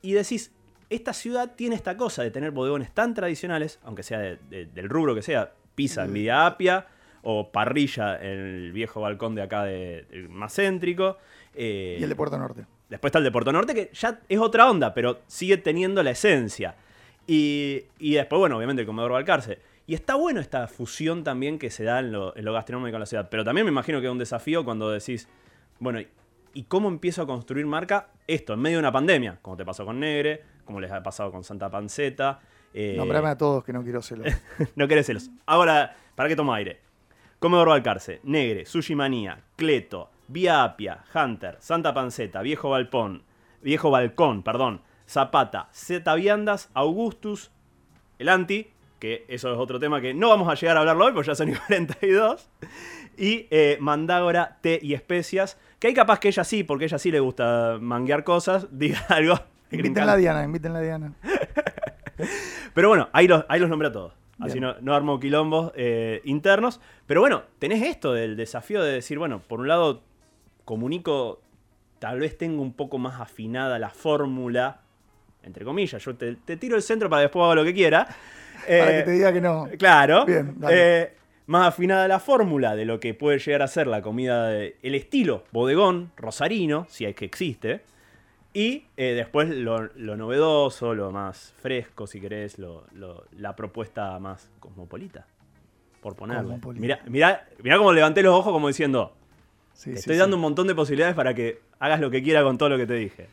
y 0.01 0.13
decís 0.13 0.51
esta 0.89 1.11
ciudad 1.13 1.53
tiene 1.55 1.75
esta 1.75 1.97
cosa 1.97 2.23
de 2.23 2.31
tener 2.31 2.51
bodegones 2.51 2.91
tan 2.93 3.13
tradicionales 3.13 3.79
aunque 3.83 4.03
sea 4.03 4.19
de- 4.19 4.37
de- 4.49 4.65
del 4.67 4.87
rubro 4.89 5.13
que 5.13 5.21
sea 5.21 5.51
pizza 5.75 6.05
en 6.05 6.13
Villa 6.13 6.45
Apia 6.45 6.87
o 7.23 7.51
parrilla 7.51 8.15
en 8.21 8.39
el 8.39 8.71
viejo 8.71 9.01
balcón 9.01 9.35
de 9.35 9.41
acá 9.41 9.63
de, 9.63 10.27
más 10.29 10.53
céntrico 10.55 11.17
eh, 11.53 11.97
Y 11.99 12.03
el 12.03 12.09
de 12.09 12.15
Puerto 12.15 12.37
Norte. 12.37 12.65
Después 12.89 13.09
está 13.09 13.17
el 13.19 13.23
de 13.25 13.31
Puerto 13.31 13.51
Norte, 13.51 13.73
que 13.73 13.89
ya 13.93 14.19
es 14.29 14.39
otra 14.39 14.69
onda, 14.69 14.93
pero 14.93 15.21
sigue 15.27 15.57
teniendo 15.57 16.03
la 16.03 16.11
esencia. 16.11 16.75
Y, 17.27 17.83
y 17.97 18.13
después, 18.13 18.39
bueno, 18.39 18.57
obviamente 18.57 18.81
el 18.81 18.85
Comedor 18.85 19.11
Balcarce. 19.13 19.59
Y 19.87 19.93
está 19.93 20.15
bueno 20.15 20.39
esta 20.39 20.67
fusión 20.67 21.23
también 21.23 21.59
que 21.59 21.69
se 21.69 21.83
da 21.83 21.99
en 21.99 22.11
lo, 22.11 22.35
en 22.35 22.45
lo 22.45 22.53
gastronómico 22.53 22.95
en 22.95 22.99
la 22.99 23.05
ciudad. 23.05 23.27
Pero 23.29 23.43
también 23.43 23.65
me 23.65 23.71
imagino 23.71 23.99
que 24.01 24.07
es 24.07 24.11
un 24.11 24.17
desafío 24.17 24.63
cuando 24.65 24.89
decís, 24.91 25.27
bueno, 25.79 25.99
¿y 26.53 26.63
cómo 26.63 26.87
empiezo 26.89 27.21
a 27.23 27.27
construir 27.27 27.65
marca? 27.65 28.09
Esto, 28.27 28.53
en 28.53 28.59
medio 28.59 28.77
de 28.77 28.79
una 28.79 28.91
pandemia, 28.91 29.39
como 29.41 29.57
te 29.57 29.65
pasó 29.65 29.85
con 29.85 29.99
Negre, 29.99 30.41
como 30.65 30.79
les 30.79 30.91
ha 30.91 31.01
pasado 31.03 31.31
con 31.31 31.43
Santa 31.43 31.69
Panceta. 31.69 32.39
eh, 32.73 32.95
Nombrame 32.97 33.29
a 33.29 33.37
todos 33.37 33.63
que 33.63 33.73
no 33.73 33.83
quiero 33.83 34.01
celos. 34.01 34.27
no 34.75 34.87
querés 34.87 35.05
celos. 35.05 35.29
Ahora, 35.45 35.95
¿para 36.15 36.29
qué 36.29 36.35
tomo 36.35 36.53
aire? 36.53 36.79
Comedor 37.39 37.67
Balcarce, 37.69 38.21
Negre, 38.23 38.65
Sushi 38.65 38.95
Manía, 38.95 39.39
Cleto, 39.55 40.09
Vía 40.27 40.63
Apia, 40.63 41.03
Hunter, 41.13 41.57
Santa 41.59 41.93
Panceta, 41.93 42.41
Viejo 42.41 42.69
Balpón, 42.69 43.23
Viejo 43.61 43.91
Balcón, 43.91 44.43
perdón, 44.43 44.81
Zapata, 45.07 45.69
Zeta 45.73 46.15
Viandas, 46.15 46.69
Augustus, 46.73 47.51
el 48.19 48.29
Anti, 48.29 48.71
que 48.99 49.25
eso 49.27 49.51
es 49.51 49.57
otro 49.57 49.79
tema 49.79 50.01
que 50.01 50.13
no 50.13 50.29
vamos 50.29 50.49
a 50.49 50.55
llegar 50.55 50.77
a 50.77 50.79
hablarlo 50.79 51.05
hoy 51.05 51.13
porque 51.13 51.27
ya 51.27 51.35
son 51.35 51.49
y 51.51 51.53
42, 51.53 52.49
y 53.17 53.47
eh, 53.51 53.77
Mandágora, 53.79 54.57
Té 54.61 54.79
y 54.81 54.93
Especias, 54.93 55.57
que 55.79 55.87
hay 55.87 55.93
capaz 55.93 56.19
que 56.19 56.29
ella 56.29 56.43
sí, 56.43 56.63
porque 56.63 56.85
ella 56.85 56.97
sí 56.97 57.11
le 57.11 57.19
gusta 57.19 57.77
manguear 57.79 58.23
cosas, 58.23 58.67
diga 58.77 59.05
algo. 59.09 59.39
Invítenla 59.71 60.13
a 60.13 60.17
Diana, 60.17 60.43
invítenla 60.43 60.79
a 60.79 60.81
Diana. 60.81 61.13
Pero 62.73 62.89
bueno, 62.89 63.09
ahí 63.13 63.27
los, 63.27 63.45
ahí 63.49 63.59
los 63.59 63.69
nombré 63.69 63.89
a 63.89 63.91
todos. 63.91 64.13
Así 64.39 64.59
no, 64.59 64.75
no 64.81 64.93
armo 64.93 65.19
quilombos 65.19 65.71
eh, 65.75 66.21
internos. 66.25 66.81
Pero 67.07 67.21
bueno, 67.21 67.43
tenés 67.57 67.81
esto 67.83 68.13
del 68.13 68.35
desafío 68.35 68.83
de 68.83 68.91
decir, 68.91 69.17
bueno, 69.17 69.41
por 69.41 69.61
un 69.61 69.67
lado 69.67 70.03
comunico, 70.65 71.41
tal 71.99 72.19
vez 72.19 72.37
tengo 72.37 72.61
un 72.61 72.73
poco 72.73 72.97
más 72.97 73.21
afinada 73.21 73.79
la 73.79 73.89
fórmula, 73.89 74.81
entre 75.43 75.63
comillas, 75.63 76.03
yo 76.03 76.15
te, 76.15 76.35
te 76.35 76.57
tiro 76.57 76.75
el 76.75 76.81
centro 76.81 77.09
para 77.09 77.21
después 77.21 77.43
haga 77.45 77.55
lo 77.55 77.63
que 77.63 77.73
quiera. 77.73 78.07
Para 78.67 78.91
Eh, 78.91 78.97
que 78.97 79.03
te 79.03 79.11
diga 79.11 79.31
que 79.31 79.41
no. 79.41 79.67
Claro. 79.77 80.25
Bien, 80.25 80.55
dale. 80.57 81.01
Eh, 81.03 81.13
más 81.47 81.67
afinada 81.67 82.07
la 82.07 82.19
fórmula 82.19 82.75
de 82.75 82.85
lo 82.85 82.99
que 82.99 83.13
puede 83.13 83.37
llegar 83.37 83.61
a 83.61 83.67
ser 83.67 83.85
la 83.85 84.01
comida, 84.01 84.47
de- 84.49 84.77
el 84.81 84.95
estilo 84.95 85.43
bodegón, 85.51 86.11
rosarino, 86.17 86.87
si 86.89 87.05
es 87.05 87.15
que 87.15 87.25
existe. 87.25 87.81
Y 88.53 88.85
eh, 88.97 89.13
después 89.13 89.49
lo, 89.49 89.89
lo 89.95 90.17
novedoso, 90.17 90.95
lo 90.95 91.11
más 91.11 91.53
fresco, 91.61 92.07
si 92.07 92.19
querés, 92.19 92.57
lo- 92.57 92.85
lo- 92.93 93.25
la 93.37 93.55
propuesta 93.55 94.17
más 94.17 94.49
cosmopolita. 94.59 95.27
Por. 96.01 96.15
Cosmopolita. 96.15 96.81
Mirá, 96.81 96.99
mirá, 97.05 97.47
mirá 97.61 97.77
cómo 97.77 97.93
levanté 97.93 98.23
los 98.23 98.33
ojos 98.33 98.51
como 98.51 98.67
diciendo, 98.69 99.15
Sí, 99.75 99.91
te 99.91 99.97
sí, 99.97 99.99
estoy 99.99 100.15
sí. 100.15 100.19
dando 100.19 100.37
un 100.37 100.41
montón 100.41 100.67
de 100.67 100.73
posibilidades 100.73 101.15
para 101.15 101.33
que 101.33 101.61
hagas 101.79 101.99
lo 101.99 102.09
que 102.09 102.23
quiera 102.23 102.43
con 102.43 102.57
todo 102.57 102.69
lo 102.69 102.77
que 102.77 102.87
te 102.87 102.95
dije. 102.95 103.27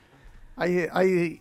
Hay, 0.56 0.86
hay, 0.92 1.40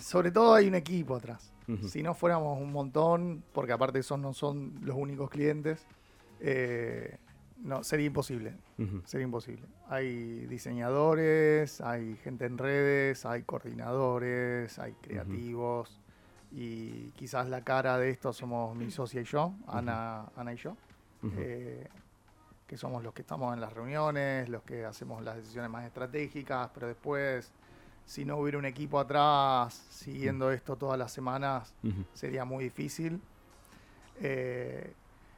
sobre 0.00 0.30
todo 0.30 0.54
hay 0.54 0.66
un 0.66 0.74
equipo 0.74 1.14
atrás. 1.14 1.52
Si 1.86 2.02
no 2.02 2.14
fuéramos 2.14 2.58
un 2.58 2.72
montón, 2.72 3.44
porque 3.52 3.72
aparte 3.72 3.98
esos 3.98 4.18
no 4.18 4.32
son 4.32 4.72
los 4.80 4.96
únicos 4.96 5.28
clientes, 5.28 5.86
eh, 6.40 7.18
no, 7.58 7.84
sería 7.84 8.06
imposible. 8.06 8.54
Sería 9.04 9.24
imposible. 9.24 9.66
Hay 9.90 10.46
diseñadores, 10.46 11.82
hay 11.82 12.16
gente 12.16 12.46
en 12.46 12.56
redes, 12.56 13.26
hay 13.26 13.42
coordinadores, 13.42 14.78
hay 14.78 14.92
creativos. 14.94 16.00
Y 16.50 17.10
quizás 17.16 17.50
la 17.50 17.62
cara 17.62 17.98
de 17.98 18.08
esto 18.08 18.32
somos 18.32 18.74
mi 18.74 18.90
socia 18.90 19.20
y 19.20 19.24
yo, 19.24 19.52
Ana, 19.66 20.24
Ana 20.36 20.54
y 20.54 20.56
yo. 20.56 20.74
Eh, 21.36 21.86
que 22.68 22.76
somos 22.76 23.02
los 23.02 23.14
que 23.14 23.22
estamos 23.22 23.54
en 23.54 23.60
las 23.62 23.72
reuniones, 23.72 24.48
los 24.50 24.62
que 24.62 24.84
hacemos 24.84 25.24
las 25.24 25.36
decisiones 25.36 25.70
más 25.70 25.86
estratégicas, 25.86 26.70
pero 26.74 26.86
después, 26.86 27.50
si 28.04 28.26
no 28.26 28.36
hubiera 28.36 28.58
un 28.58 28.66
equipo 28.66 29.00
atrás 29.00 29.86
siguiendo 29.88 30.52
esto 30.52 30.76
todas 30.76 30.98
las 30.98 31.10
semanas, 31.10 31.74
sería 32.12 32.44
muy 32.44 32.64
difícil. 32.64 33.20
Eh, 34.20 34.92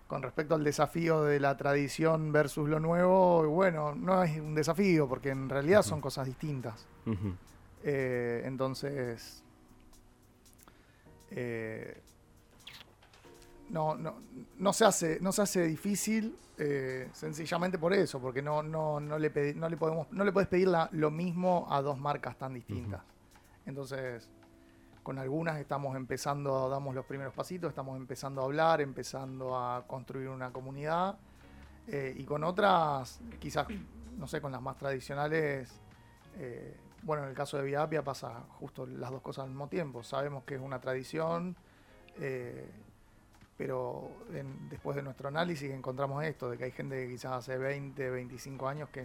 con 0.09 0.23
respecto 0.23 0.57
al 0.57 0.65
desafío 0.65 1.23
de 1.23 1.39
la 1.39 1.57
tradición 1.57 2.33
versus 2.33 2.69
lo 2.69 2.81
nuevo, 2.81 3.47
bueno, 3.49 3.95
no 3.95 4.25
es 4.25 4.37
un 4.41 4.57
desafío 4.57 5.09
porque 5.09 5.31
en 5.31 5.49
realidad 5.49 5.83
son 5.83 6.01
cosas 6.01 6.27
distintas. 6.27 6.85
Eh, 7.85 8.43
entonces, 8.45 9.45
eh, 11.31 12.03
no, 13.71 13.95
no, 13.95 14.17
no, 14.59 14.73
se 14.73 14.85
hace, 14.85 15.19
no 15.21 15.33
se 15.33 15.43
hace 15.43 15.65
difícil 15.67 16.37
eh, 16.59 17.09
sencillamente 17.13 17.79
por 17.79 17.93
eso, 17.95 18.21
porque 18.21 18.43
no, 18.43 18.63
no, 18.63 19.01
no, 19.01 19.19
le, 19.19 19.33
pedi- 19.33 19.55
no, 19.55 19.69
le, 19.69 19.77
podemos, 19.77 20.11
no 20.13 20.25
le 20.25 20.33
puedes 20.33 20.49
pedir 20.49 20.69
la- 20.69 20.89
lo 20.93 21.11
mismo 21.11 21.67
a 21.71 21.81
dos 21.81 21.99
marcas 21.99 22.37
tan 22.37 22.55
distintas. 22.55 23.03
Entonces, 23.67 24.29
con 25.03 25.19
algunas 25.19 25.59
estamos 25.59 25.97
empezando, 25.97 26.69
damos 26.69 26.95
los 26.95 27.07
primeros 27.07 27.33
pasitos, 27.33 27.71
estamos 27.71 27.97
empezando 27.97 28.43
a 28.43 28.45
hablar, 28.45 28.81
empezando 28.81 29.57
a 29.57 29.87
construir 29.87 30.29
una 30.29 30.53
comunidad. 30.53 31.19
eh, 31.87 32.15
y 32.17 32.25
con 32.25 32.45
otras, 32.45 33.21
quizás, 33.41 33.67
no 34.17 34.29
sé, 34.29 34.41
con 34.41 34.53
las 34.53 34.61
más 34.63 34.77
tradicionales, 34.77 35.73
eh, 36.37 36.77
bueno, 37.03 37.25
en 37.25 37.31
el 37.31 37.35
caso 37.35 37.57
de 37.57 37.65
Vía 37.65 37.83
Apia 37.83 38.05
pasa 38.05 38.45
justo 38.59 38.87
las 38.87 39.11
dos 39.11 39.23
cosas 39.23 39.45
al 39.45 39.49
mismo 39.51 39.67
tiempo. 39.69 40.03
Sabemos 40.05 40.45
que 40.45 40.55
es 40.57 40.61
una 40.61 40.79
tradición, 40.81 41.57
eh, 42.17 42.71
pero 43.65 44.09
en- 44.33 44.71
después 44.71 44.97
de 44.97 45.03
nuestro 45.03 45.29
análisis 45.29 45.71
encontramos 45.71 46.25
esto, 46.25 46.49
de 46.49 46.57
que 46.57 46.65
hay 46.65 46.71
gente 46.71 46.97
que 47.05 47.13
quizás 47.13 47.33
hace 47.33 47.59
20, 47.59 48.09
25 48.09 48.67
años 48.67 48.89
que 48.89 49.05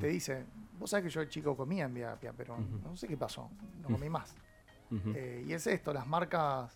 te 0.00 0.06
dice, 0.06 0.46
vos 0.78 0.88
sabés 0.88 1.04
que 1.04 1.10
yo 1.10 1.20
de 1.20 1.28
chico 1.28 1.54
comía 1.54 1.84
en 1.84 1.92
Vía 1.92 2.12
Apia, 2.12 2.32
pero 2.34 2.56
no 2.82 2.96
sé 2.96 3.06
qué 3.06 3.18
pasó, 3.18 3.50
no 3.82 3.88
comí 3.88 4.08
más. 4.08 4.34
Eh, 5.14 5.44
y 5.46 5.52
es 5.52 5.66
esto, 5.66 5.92
las 5.92 6.06
marcas 6.06 6.74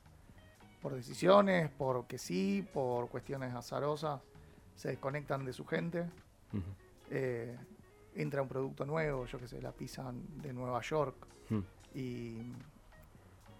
por 0.83 0.92
decisiones, 0.94 1.71
porque 1.79 2.18
sí, 2.18 2.62
por 2.75 3.09
cuestiones 3.09 3.55
azarosas, 3.55 4.21
se 4.75 4.88
desconectan 4.88 5.47
de 5.47 5.55
su 5.55 5.64
gente. 5.64 6.05
Eh, 7.11 7.57
entra 8.16 8.42
un 8.42 8.49
producto 8.49 8.85
nuevo, 8.85 9.25
yo 9.25 9.38
qué 9.38 9.49
sé, 9.49 9.62
la 9.62 9.73
pizza 9.73 10.12
de 10.12 10.53
Nueva 10.53 10.83
York. 10.83 11.16
Y 11.94 12.53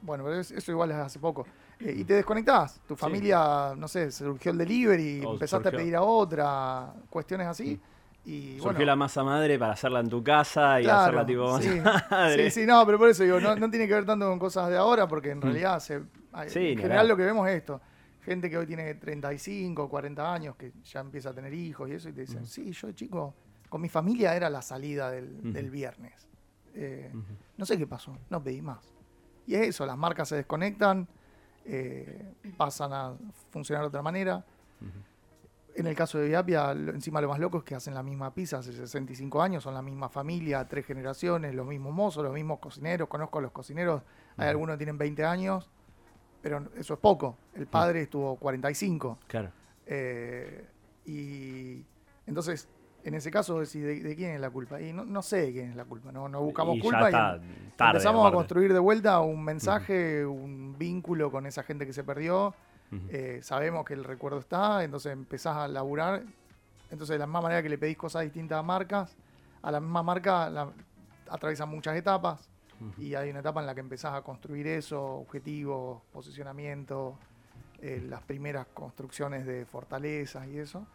bueno, 0.03 0.23
pero 0.25 0.39
es- 0.39 0.51
eso 0.51 0.71
igual 0.71 0.91
es 0.91 0.99
hace 0.99 1.19
poco. 1.19 1.47
Eh, 1.81 1.95
y 1.99 2.05
te 2.05 2.15
desconectás. 2.15 2.81
Tu 2.87 2.95
Sí. 2.95 3.01
familia, 3.01 3.75
no 3.77 3.87
sé, 3.89 4.11
surgió 4.11 4.51
el 4.53 4.59
delivery, 4.59 5.25
O 5.25 5.35
empezaste 5.35 5.69
surgió- 5.69 5.77
a 5.79 5.81
pedir 5.81 5.97
a 5.97 6.03
otra, 6.03 6.93
cuestiones 7.09 7.47
así. 7.47 7.81
Y 8.25 8.55
Surgió 8.59 8.65
bueno, 8.73 8.85
la 8.85 8.97
masa 8.97 9.23
madre 9.25 9.59
para 9.59 9.73
hacerla 9.73 10.01
en 10.01 10.09
tu 10.11 10.23
casa 10.23 10.81
y 10.81 10.85
Claro, 10.85 11.01
hacerla 11.03 11.27
tipo 11.27 11.61
sí. 11.61 11.69
madre. 12.11 12.51
Sí, 12.51 12.61
sí, 12.61 12.67
no, 12.67 12.85
pero 12.85 12.99
por 12.99 13.09
eso 13.09 13.23
digo, 13.23 13.41
no, 13.41 13.55
no 13.57 13.71
tiene 13.71 13.87
que 13.87 13.95
ver 13.95 14.05
tanto 14.05 14.27
con 14.29 14.39
cosas 14.39 14.69
de 14.71 14.77
ahora, 14.77 15.07
porque 15.09 15.31
en 15.31 15.41
realidad 15.41 15.79
se, 15.81 16.01
Mm. 16.01 16.49
Sí, 16.49 16.69
en 16.73 16.79
general 16.79 17.09
lo 17.09 17.17
que 17.17 17.25
vemos 17.25 17.49
es 17.49 17.57
esto. 17.57 17.81
Gente 18.23 18.51
que 18.51 18.59
hoy 18.59 18.67
tiene 18.67 18.95
35, 18.97 19.89
40 19.89 20.33
años, 20.33 20.57
que 20.57 20.73
ya 20.85 21.01
empieza 21.01 21.31
a 21.31 21.35
tener 21.35 21.55
hijos 21.55 21.89
y 21.89 21.93
eso, 21.95 22.09
y 22.11 22.13
te 22.13 22.21
dicen, 22.21 22.43
Mm. 22.43 22.47
sí, 22.47 22.71
yo 22.73 22.93
chico, 22.93 23.35
con 23.69 23.81
mi 23.81 23.89
familia 23.89 24.37
era 24.37 24.51
la 24.51 24.61
salida 24.63 25.11
del, 25.11 25.71
viernes. 25.71 26.29
Eh, 26.75 27.11
no 27.57 27.65
sé 27.65 27.79
qué 27.79 27.87
pasó, 27.87 28.17
no 28.29 28.43
pedí 28.43 28.61
más. 28.61 28.93
Y 29.47 29.55
es 29.55 29.69
eso, 29.69 29.87
las 29.87 29.97
marcas 29.97 30.29
se 30.29 30.37
desconectan, 30.37 31.09
eh, 31.71 32.35
pasan 32.57 32.93
a 32.93 33.15
funcionar 33.51 33.83
de 33.83 33.89
otra 33.89 34.03
manera. 34.03 34.45
En 35.75 35.87
el 35.87 35.95
caso 35.95 36.19
de 36.19 36.27
Viapia, 36.27 36.73
encima 36.73 37.21
lo 37.21 37.29
más 37.29 37.39
loco 37.39 37.59
es 37.59 37.65
que 37.65 37.75
hacen 37.75 37.95
la 37.95 38.03
misma 38.03 38.35
pizza 38.35 38.59
hace 38.59 38.73
65 38.73 39.41
años, 39.41 39.63
son 39.63 39.75
la 39.75 39.83
misma 39.83 40.09
familia, 40.09 40.67
tres 40.67 40.87
generaciones, 40.87 41.55
los 41.55 41.67
mismos 41.67 41.95
mozos, 41.95 42.25
los 42.25 42.33
mismos 42.33 42.59
cocineros. 42.59 43.07
Conozco 43.07 43.39
a 43.39 43.43
los 43.43 43.53
cocineros, 43.53 44.03
hay 44.37 44.49
algunos 44.49 44.75
que 44.75 44.79
tienen 44.79 44.99
20 44.99 45.25
años, 45.25 45.71
pero 46.43 46.65
eso 46.75 46.95
es 46.95 47.01
poco. 47.01 47.37
El 47.55 47.67
padre 47.67 48.03
estuvo 48.03 48.37
45. 48.37 49.19
Claro. 49.29 49.53
eh, 49.87 50.67
y 51.05 51.85
entonces, 52.27 52.69
en 53.05 53.15
ese 53.15 53.31
caso, 53.31 53.61
decís, 53.61 53.83
¿de, 53.83 54.01
de 54.01 54.17
quién 54.17 54.33
es 54.33 54.41
la 54.41 54.51
culpa? 54.51 54.81
Y 54.81 54.93
no, 54.93 55.05
no 55.05 55.23
sé 55.23 55.39
de 55.47 55.53
quién 55.53 55.71
es 55.71 55.77
la 55.77 55.85
culpa, 55.85 56.13
no, 56.13 56.29
no 56.29 56.41
buscamos 56.43 56.77
Y 56.77 56.81
culpa. 56.81 57.03
y 57.03 57.05
está 57.07 57.37
em- 57.37 57.71
tarde, 57.77 57.91
empezamos 57.99 58.27
a 58.27 58.33
construir 58.33 58.73
de 58.73 58.79
vuelta 58.79 59.21
un 59.21 59.43
mensaje, 59.45 60.27
un 60.27 60.77
vínculo 60.79 61.31
con 61.31 61.47
esa 61.47 61.63
gente 61.63 61.87
que 61.87 61.93
se 61.93 62.05
perdió. 62.05 62.55
Eh, 63.11 63.41
sabemos 63.43 63.85
que 63.85 63.93
el 63.95 64.03
recuerdo 64.03 64.39
está, 64.39 64.83
entonces 64.83 65.13
empezás 65.13 65.57
a 65.57 65.69
laburar. 65.69 66.23
Entonces, 66.91 67.15
de 67.15 67.19
la 67.19 67.27
misma 67.27 67.43
manera 67.43 67.63
que 67.63 67.69
le 67.69 67.77
pedís 67.77 67.99
cosas 67.99 68.23
distintas 68.23 68.59
a 68.59 68.63
marcas, 68.63 69.15
a 69.61 69.71
la 69.71 69.79
misma 69.79 70.03
marca 70.03 70.49
la, 70.49 70.71
atraviesan 71.29 71.69
muchas 71.69 71.97
etapas. 71.97 72.49
Y 72.97 73.15
hay 73.15 73.31
una 73.31 73.41
etapa 73.41 73.61
en 73.61 73.67
la 73.67 73.75
que 73.75 73.81
empezás 73.81 74.15
a 74.15 74.23
construir 74.23 74.67
eso, 74.69 75.05
objetivos, 75.17 76.01
posicionamiento, 76.13 77.19
eh, 77.83 78.03
las 78.09 78.23
primeras 78.23 78.67
construcciones 78.73 79.45
de 79.47 79.67
fortalezas 79.67 80.47
y 80.49 80.59
eso. 80.59 80.87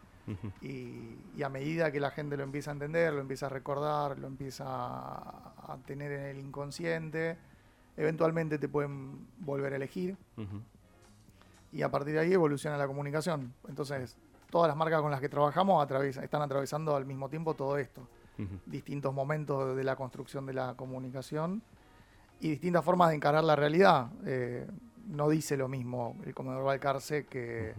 Y, 0.62 1.18
y 1.36 1.42
a 1.42 1.48
medida 1.48 1.92
que 1.92 2.00
la 2.00 2.10
gente 2.10 2.36
lo 2.36 2.44
empieza 2.44 2.70
a 2.70 2.74
entender, 2.74 3.12
lo 3.12 3.20
empieza 3.20 3.46
a 3.46 3.48
recordar, 3.50 4.18
lo 4.18 4.26
empieza 4.26 4.64
a, 4.66 5.54
a 5.68 5.78
tener 5.86 6.12
en 6.12 6.24
el 6.26 6.38
inconsciente, 6.38 7.36
eventualmente 7.96 8.58
te 8.58 8.68
pueden 8.68 9.26
volver 9.38 9.72
a 9.72 9.76
elegir 9.76 10.16
y 11.72 11.82
a 11.82 11.90
partir 11.90 12.14
de 12.14 12.20
ahí 12.20 12.32
evoluciona 12.32 12.78
la 12.78 12.86
comunicación. 12.86 13.52
Entonces, 13.68 14.16
todas 14.50 14.68
las 14.68 14.76
marcas 14.76 15.02
con 15.02 15.10
las 15.10 15.20
que 15.20 15.28
trabajamos 15.28 15.84
están 16.22 16.42
atravesando 16.42 16.94
al 16.94 17.04
mismo 17.04 17.28
tiempo 17.28 17.54
todo 17.54 17.76
esto. 17.76 18.06
Ujú. 18.38 18.60
Distintos 18.66 19.12
momentos 19.12 19.76
de 19.76 19.84
la 19.84 19.96
construcción 19.96 20.46
de 20.46 20.54
la 20.54 20.74
comunicación 20.74 21.62
y 22.40 22.50
distintas 22.50 22.84
formas 22.84 23.10
de 23.10 23.16
encarar 23.16 23.42
la 23.42 23.56
realidad. 23.56 24.08
Eh, 24.24 24.66
no 25.08 25.28
dice 25.28 25.56
lo 25.56 25.68
mismo 25.68 26.16
el 26.24 26.34
comedor 26.34 26.64
Balcarce 26.64 27.26
que 27.26 27.74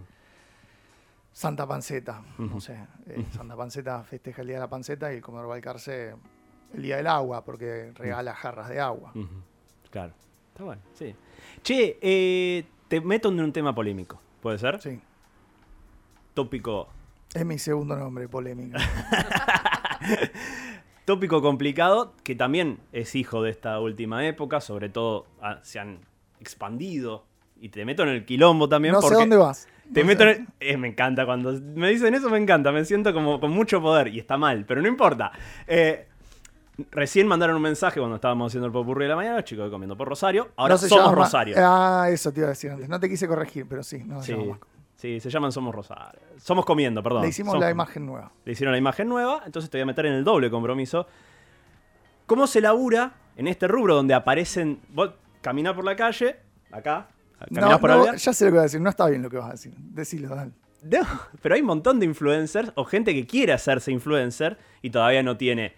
Santa 1.35 1.67
Panceta. 1.67 2.23
No 2.37 2.61
sé, 2.61 2.77
eh, 3.07 3.25
Santa 3.35 3.57
Panceta 3.57 4.01
festeja 4.03 4.41
el 4.41 4.47
Día 4.47 4.55
de 4.55 4.61
la 4.61 4.69
Panceta 4.69 5.11
y 5.11 5.17
el 5.17 5.21
comedor 5.21 5.49
Balcarce 5.49 6.15
el 6.73 6.81
Día 6.81 6.95
del 6.95 7.07
Agua 7.07 7.43
porque 7.43 7.91
regala 7.93 8.33
jarras 8.33 8.69
de 8.69 8.79
agua. 8.79 9.11
Claro. 9.91 10.13
Está 10.47 10.63
bueno, 10.63 10.81
sí. 10.93 11.13
Che, 11.61 11.99
eh, 12.01 12.65
te 12.87 13.01
meto 13.01 13.27
en 13.27 13.41
un 13.41 13.51
tema 13.51 13.75
polémico. 13.75 14.17
¿Puede 14.41 14.57
ser? 14.59 14.81
Sí, 14.81 15.01
Tópico, 16.33 16.87
es 17.33 17.45
mi 17.45 17.59
segundo 17.59 17.97
nombre, 17.97 18.29
polémica. 18.29 18.77
tópico 21.05 21.41
complicado 21.41 22.13
que 22.23 22.33
también 22.35 22.79
es 22.93 23.13
hijo 23.13 23.43
de 23.43 23.51
esta 23.51 23.81
última 23.81 24.25
época. 24.25 24.61
Sobre 24.61 24.87
todo 24.87 25.25
ah, 25.41 25.59
se 25.63 25.79
han 25.79 25.99
expandido. 26.39 27.25
Y 27.59 27.69
te 27.69 27.83
meto 27.83 28.03
en 28.03 28.09
el 28.09 28.25
quilombo 28.25 28.69
también 28.69 28.93
no 28.93 29.01
sé 29.01 29.13
dónde 29.13 29.35
vas. 29.35 29.67
Te 29.93 30.03
meto 30.03 30.23
en 30.23 30.47
eh, 30.59 30.77
me 30.77 30.87
encanta 30.89 31.25
cuando 31.25 31.53
me 31.75 31.89
dicen 31.89 32.13
eso, 32.13 32.29
me 32.29 32.37
encanta. 32.37 32.71
Me 32.71 32.83
siento 32.85 33.13
como 33.13 33.39
con 33.39 33.51
mucho 33.51 33.81
poder 33.81 34.07
y 34.09 34.19
está 34.19 34.37
mal, 34.37 34.65
pero 34.67 34.81
no 34.81 34.87
importa. 34.87 35.31
Eh, 35.67 36.07
recién 36.91 37.27
mandaron 37.27 37.55
un 37.55 37.61
mensaje 37.61 37.99
cuando 37.99 38.15
estábamos 38.15 38.51
haciendo 38.51 38.67
el 38.67 38.73
popurrí 38.73 39.03
de 39.05 39.09
la 39.09 39.15
mañana, 39.15 39.35
los 39.37 39.45
chicos 39.45 39.69
comiendo 39.69 39.95
por 39.95 40.07
Rosario. 40.09 40.49
Ahora 40.57 40.73
No 40.73 40.77
se 40.77 40.89
somos 40.89 41.05
llama- 41.05 41.15
Rosario. 41.15 41.55
Ah, 41.59 42.07
eso 42.09 42.31
te 42.33 42.39
iba 42.41 42.47
a 42.47 42.49
decir 42.49 42.71
antes. 42.71 42.89
No 42.89 42.99
te 42.99 43.07
quise 43.09 43.27
corregir, 43.27 43.65
pero 43.67 43.83
sí, 43.83 44.03
no 44.05 44.21
Sí, 44.21 44.35
sí, 44.95 45.19
se 45.19 45.29
llaman 45.29 45.51
Somos 45.51 45.73
Rosario. 45.73 46.19
Somos 46.37 46.65
comiendo, 46.65 47.01
perdón. 47.03 47.21
Le 47.21 47.29
hicimos 47.29 47.51
Somos 47.51 47.61
la 47.61 47.67
comiendo. 47.71 47.83
imagen 47.83 48.05
nueva. 48.05 48.31
Le 48.43 48.51
hicieron 48.51 48.71
la 48.71 48.77
imagen 48.77 49.07
nueva, 49.07 49.43
entonces 49.45 49.69
te 49.69 49.77
voy 49.77 49.83
a 49.83 49.85
meter 49.85 50.05
en 50.07 50.13
el 50.13 50.23
doble 50.23 50.49
compromiso. 50.49 51.07
¿Cómo 52.25 52.47
se 52.47 52.59
labura 52.59 53.13
en 53.37 53.47
este 53.47 53.67
rubro 53.67 53.95
donde 53.95 54.13
aparecen. 54.13 54.79
Vos 54.89 55.11
caminás 55.41 55.73
por 55.73 55.83
la 55.85 55.95
calle, 55.95 56.37
acá, 56.71 57.07
No, 57.49 57.79
por 57.79 57.89
no, 57.89 58.15
ya 58.15 58.33
sé 58.33 58.45
lo 58.45 58.51
que 58.51 58.57
vas 58.57 58.61
a 58.61 58.63
decir. 58.63 58.81
No 58.81 58.89
está 58.89 59.07
bien 59.07 59.21
lo 59.21 59.29
que 59.29 59.37
vas 59.37 59.49
a 59.49 59.51
decir. 59.51 59.73
Decilo, 59.77 60.29
dale. 60.29 60.51
No, 60.83 61.05
pero 61.41 61.55
hay 61.55 61.61
un 61.61 61.67
montón 61.67 61.99
de 61.99 62.05
influencers 62.05 62.71
o 62.75 62.85
gente 62.85 63.13
que 63.13 63.25
quiere 63.25 63.53
hacerse 63.53 63.91
influencer 63.91 64.57
y 64.81 64.91
todavía 64.91 65.23
no 65.23 65.35
tiene 65.35 65.73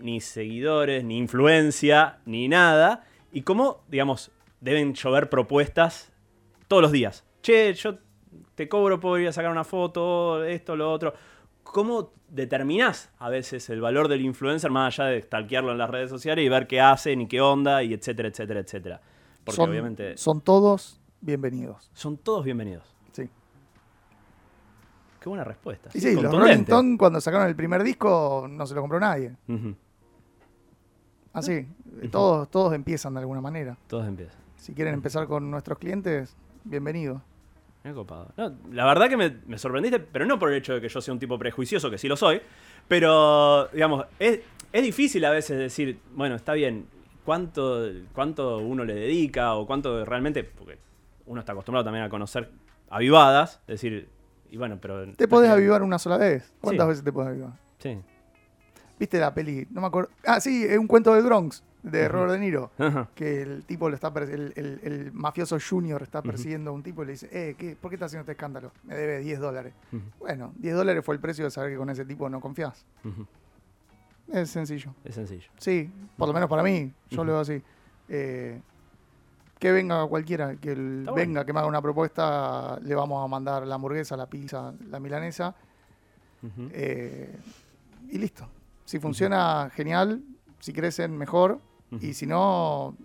ni 0.00 0.20
seguidores, 0.20 1.04
ni 1.04 1.18
influencia, 1.18 2.18
ni 2.24 2.48
nada. 2.48 3.04
Y 3.32 3.42
cómo, 3.42 3.82
digamos, 3.88 4.30
deben 4.60 4.94
llover 4.94 5.28
propuestas 5.28 6.12
todos 6.68 6.82
los 6.82 6.92
días. 6.92 7.24
Che, 7.42 7.74
yo 7.74 7.98
te 8.54 8.68
cobro 8.68 9.00
por 9.00 9.20
ir 9.20 9.28
a 9.28 9.32
sacar 9.32 9.50
una 9.50 9.64
foto, 9.64 10.44
esto, 10.44 10.76
lo 10.76 10.90
otro. 10.92 11.14
¿Cómo 11.62 12.12
determinás 12.28 13.10
a 13.18 13.28
veces 13.28 13.68
el 13.70 13.80
valor 13.80 14.08
del 14.08 14.20
influencer 14.20 14.70
más 14.70 14.98
allá 14.98 15.10
de 15.10 15.22
stalkearlo 15.22 15.72
en 15.72 15.78
las 15.78 15.90
redes 15.90 16.10
sociales 16.10 16.44
y 16.44 16.48
ver 16.48 16.66
qué 16.66 16.80
hacen 16.80 17.22
y 17.22 17.26
qué 17.26 17.40
onda 17.40 17.82
y 17.82 17.94
etcétera, 17.94 18.28
etcétera, 18.28 18.60
etcétera? 18.60 19.00
Porque 19.44 19.56
son, 19.56 19.70
obviamente 19.70 20.16
son 20.16 20.40
todos 20.40 21.00
bienvenidos. 21.20 21.90
son 21.94 22.16
todos 22.18 22.44
bienvenidos. 22.44 22.84
Sí. 23.12 23.28
Qué 25.20 25.28
buena 25.28 25.44
respuesta. 25.44 25.90
Y 25.94 26.00
sí, 26.00 26.14
los 26.14 26.32
Rolling. 26.32 26.60
Stones 26.60 26.98
cuando 26.98 27.20
sacaron 27.20 27.48
el 27.48 27.56
primer 27.56 27.82
disco 27.82 28.46
no 28.50 28.66
se 28.66 28.74
lo 28.74 28.80
compró 28.80 29.00
nadie. 29.00 29.34
Así, 31.32 31.66
todos, 32.10 32.50
todos 32.50 32.74
empiezan 32.74 33.14
de 33.14 33.20
alguna 33.20 33.40
manera. 33.40 33.76
Todos 33.86 34.06
empiezan. 34.06 34.40
Si 34.56 34.74
quieren 34.74 34.94
empezar 34.94 35.26
con 35.26 35.50
nuestros 35.50 35.78
clientes, 35.78 36.36
bienvenidos. 36.64 37.22
Me 37.82 37.94
copado. 37.94 38.30
No, 38.36 38.54
la 38.72 38.84
verdad 38.84 39.08
que 39.08 39.16
me, 39.16 39.30
me 39.46 39.56
sorprendiste, 39.56 40.00
pero 40.00 40.26
no 40.26 40.38
por 40.38 40.50
el 40.50 40.58
hecho 40.58 40.74
de 40.74 40.80
que 40.82 40.88
yo 40.88 41.00
sea 41.00 41.14
un 41.14 41.20
tipo 41.20 41.38
prejuicioso, 41.38 41.88
que 41.90 41.96
sí 41.96 42.08
lo 42.08 42.16
soy, 42.16 42.42
pero, 42.86 43.68
digamos, 43.68 44.04
es, 44.18 44.40
es 44.70 44.82
difícil 44.82 45.24
a 45.24 45.30
veces 45.30 45.56
decir, 45.56 45.98
bueno, 46.14 46.34
está 46.34 46.52
bien, 46.52 46.86
¿cuánto, 47.24 47.86
cuánto 48.12 48.58
uno 48.58 48.84
le 48.84 48.94
dedica 48.94 49.54
o 49.54 49.66
cuánto 49.66 50.04
realmente, 50.04 50.44
porque 50.44 50.78
uno 51.26 51.40
está 51.40 51.52
acostumbrado 51.52 51.84
también 51.84 52.04
a 52.04 52.08
conocer 52.08 52.50
avivadas, 52.88 53.60
decir, 53.66 54.08
y 54.50 54.56
bueno, 54.56 54.78
pero... 54.80 55.12
Te 55.14 55.28
podés 55.28 55.50
avivar 55.50 55.82
una 55.82 55.98
sola 55.98 56.16
vez. 56.18 56.52
¿Cuántas 56.60 56.84
Sí. 56.86 56.88
veces 56.88 57.04
te 57.04 57.12
podés 57.12 57.28
avivar? 57.30 57.52
Sí. 57.78 57.98
¿Viste 58.98 59.18
la 59.18 59.32
peli? 59.32 59.66
No 59.70 59.80
me 59.80 59.86
acuerdo. 59.86 60.10
Ah, 60.26 60.40
sí, 60.40 60.64
es 60.64 60.76
un 60.76 60.86
cuento 60.86 61.14
del 61.14 61.24
Bronx, 61.24 61.62
de 61.82 62.02
Ujú. 62.04 62.12
Robert 62.12 62.32
De 62.32 62.38
Niro. 62.40 62.70
Que 63.14 63.40
el 63.42 63.64
tipo 63.64 63.88
lo 63.88 63.94
está. 63.94 64.08
El, 64.18 64.52
el- 64.56 64.80
el 64.82 65.12
mafioso 65.12 65.56
Junior 65.58 66.02
está 66.02 66.20
persiguiendo 66.20 66.70
a 66.70 66.74
un 66.74 66.82
tipo 66.82 67.02
y 67.02 67.06
le 67.06 67.12
dice: 67.12 67.28
Eh, 67.32 67.54
¿qué, 67.56 67.76
¿por 67.80 67.90
qué 67.90 67.94
estás 67.94 68.08
haciendo 68.08 68.22
este 68.22 68.32
escándalo? 68.32 68.72
Me 68.84 68.94
debe 68.94 69.20
10 69.20 69.38
dólares. 69.40 69.72
Bueno, 70.18 70.52
10 70.56 70.74
dólares 70.74 71.02
fue 71.02 71.14
el 71.14 71.20
precio 71.22 71.44
de 71.46 71.50
saber 71.50 71.70
que 71.70 71.78
con 71.78 71.88
ese 71.88 72.04
tipo 72.04 72.28
no 72.28 72.40
confías. 72.40 72.84
Es 74.32 74.50
sencillo. 74.50 74.94
Es 75.04 75.14
sencillo. 75.14 75.50
Sí, 75.58 75.90
por 76.16 76.28
lo 76.28 76.34
menos 76.34 76.48
para 76.48 76.62
mí, 76.62 76.92
yo 77.10 77.24
lo 77.24 77.32
veo 77.32 77.40
así. 77.40 77.60
Eh, 78.08 78.60
que 79.58 79.72
venga 79.72 80.06
cualquiera, 80.06 80.56
que 80.56 80.72
el- 80.72 81.00
Está 81.00 81.10
bueno. 81.12 81.26
venga, 81.28 81.44
que 81.44 81.52
me 81.52 81.58
haga 81.58 81.68
una 81.68 81.82
propuesta, 81.82 82.78
le 82.82 82.94
vamos 82.94 83.22
a 83.24 83.28
mandar 83.28 83.66
la 83.66 83.74
hamburguesa, 83.74 84.16
la 84.16 84.26
pizza, 84.26 84.72
la 84.88 84.98
milanesa, 85.00 85.54
eh, 86.72 87.36
y 88.08 88.18
listo. 88.18 88.48
Si 88.84 88.98
funciona, 88.98 89.70
genial. 89.74 90.22
Si 90.58 90.72
crecen, 90.72 91.16
mejor. 91.16 91.60
Y 92.00 92.14
si 92.14 92.24
no, 92.26 92.96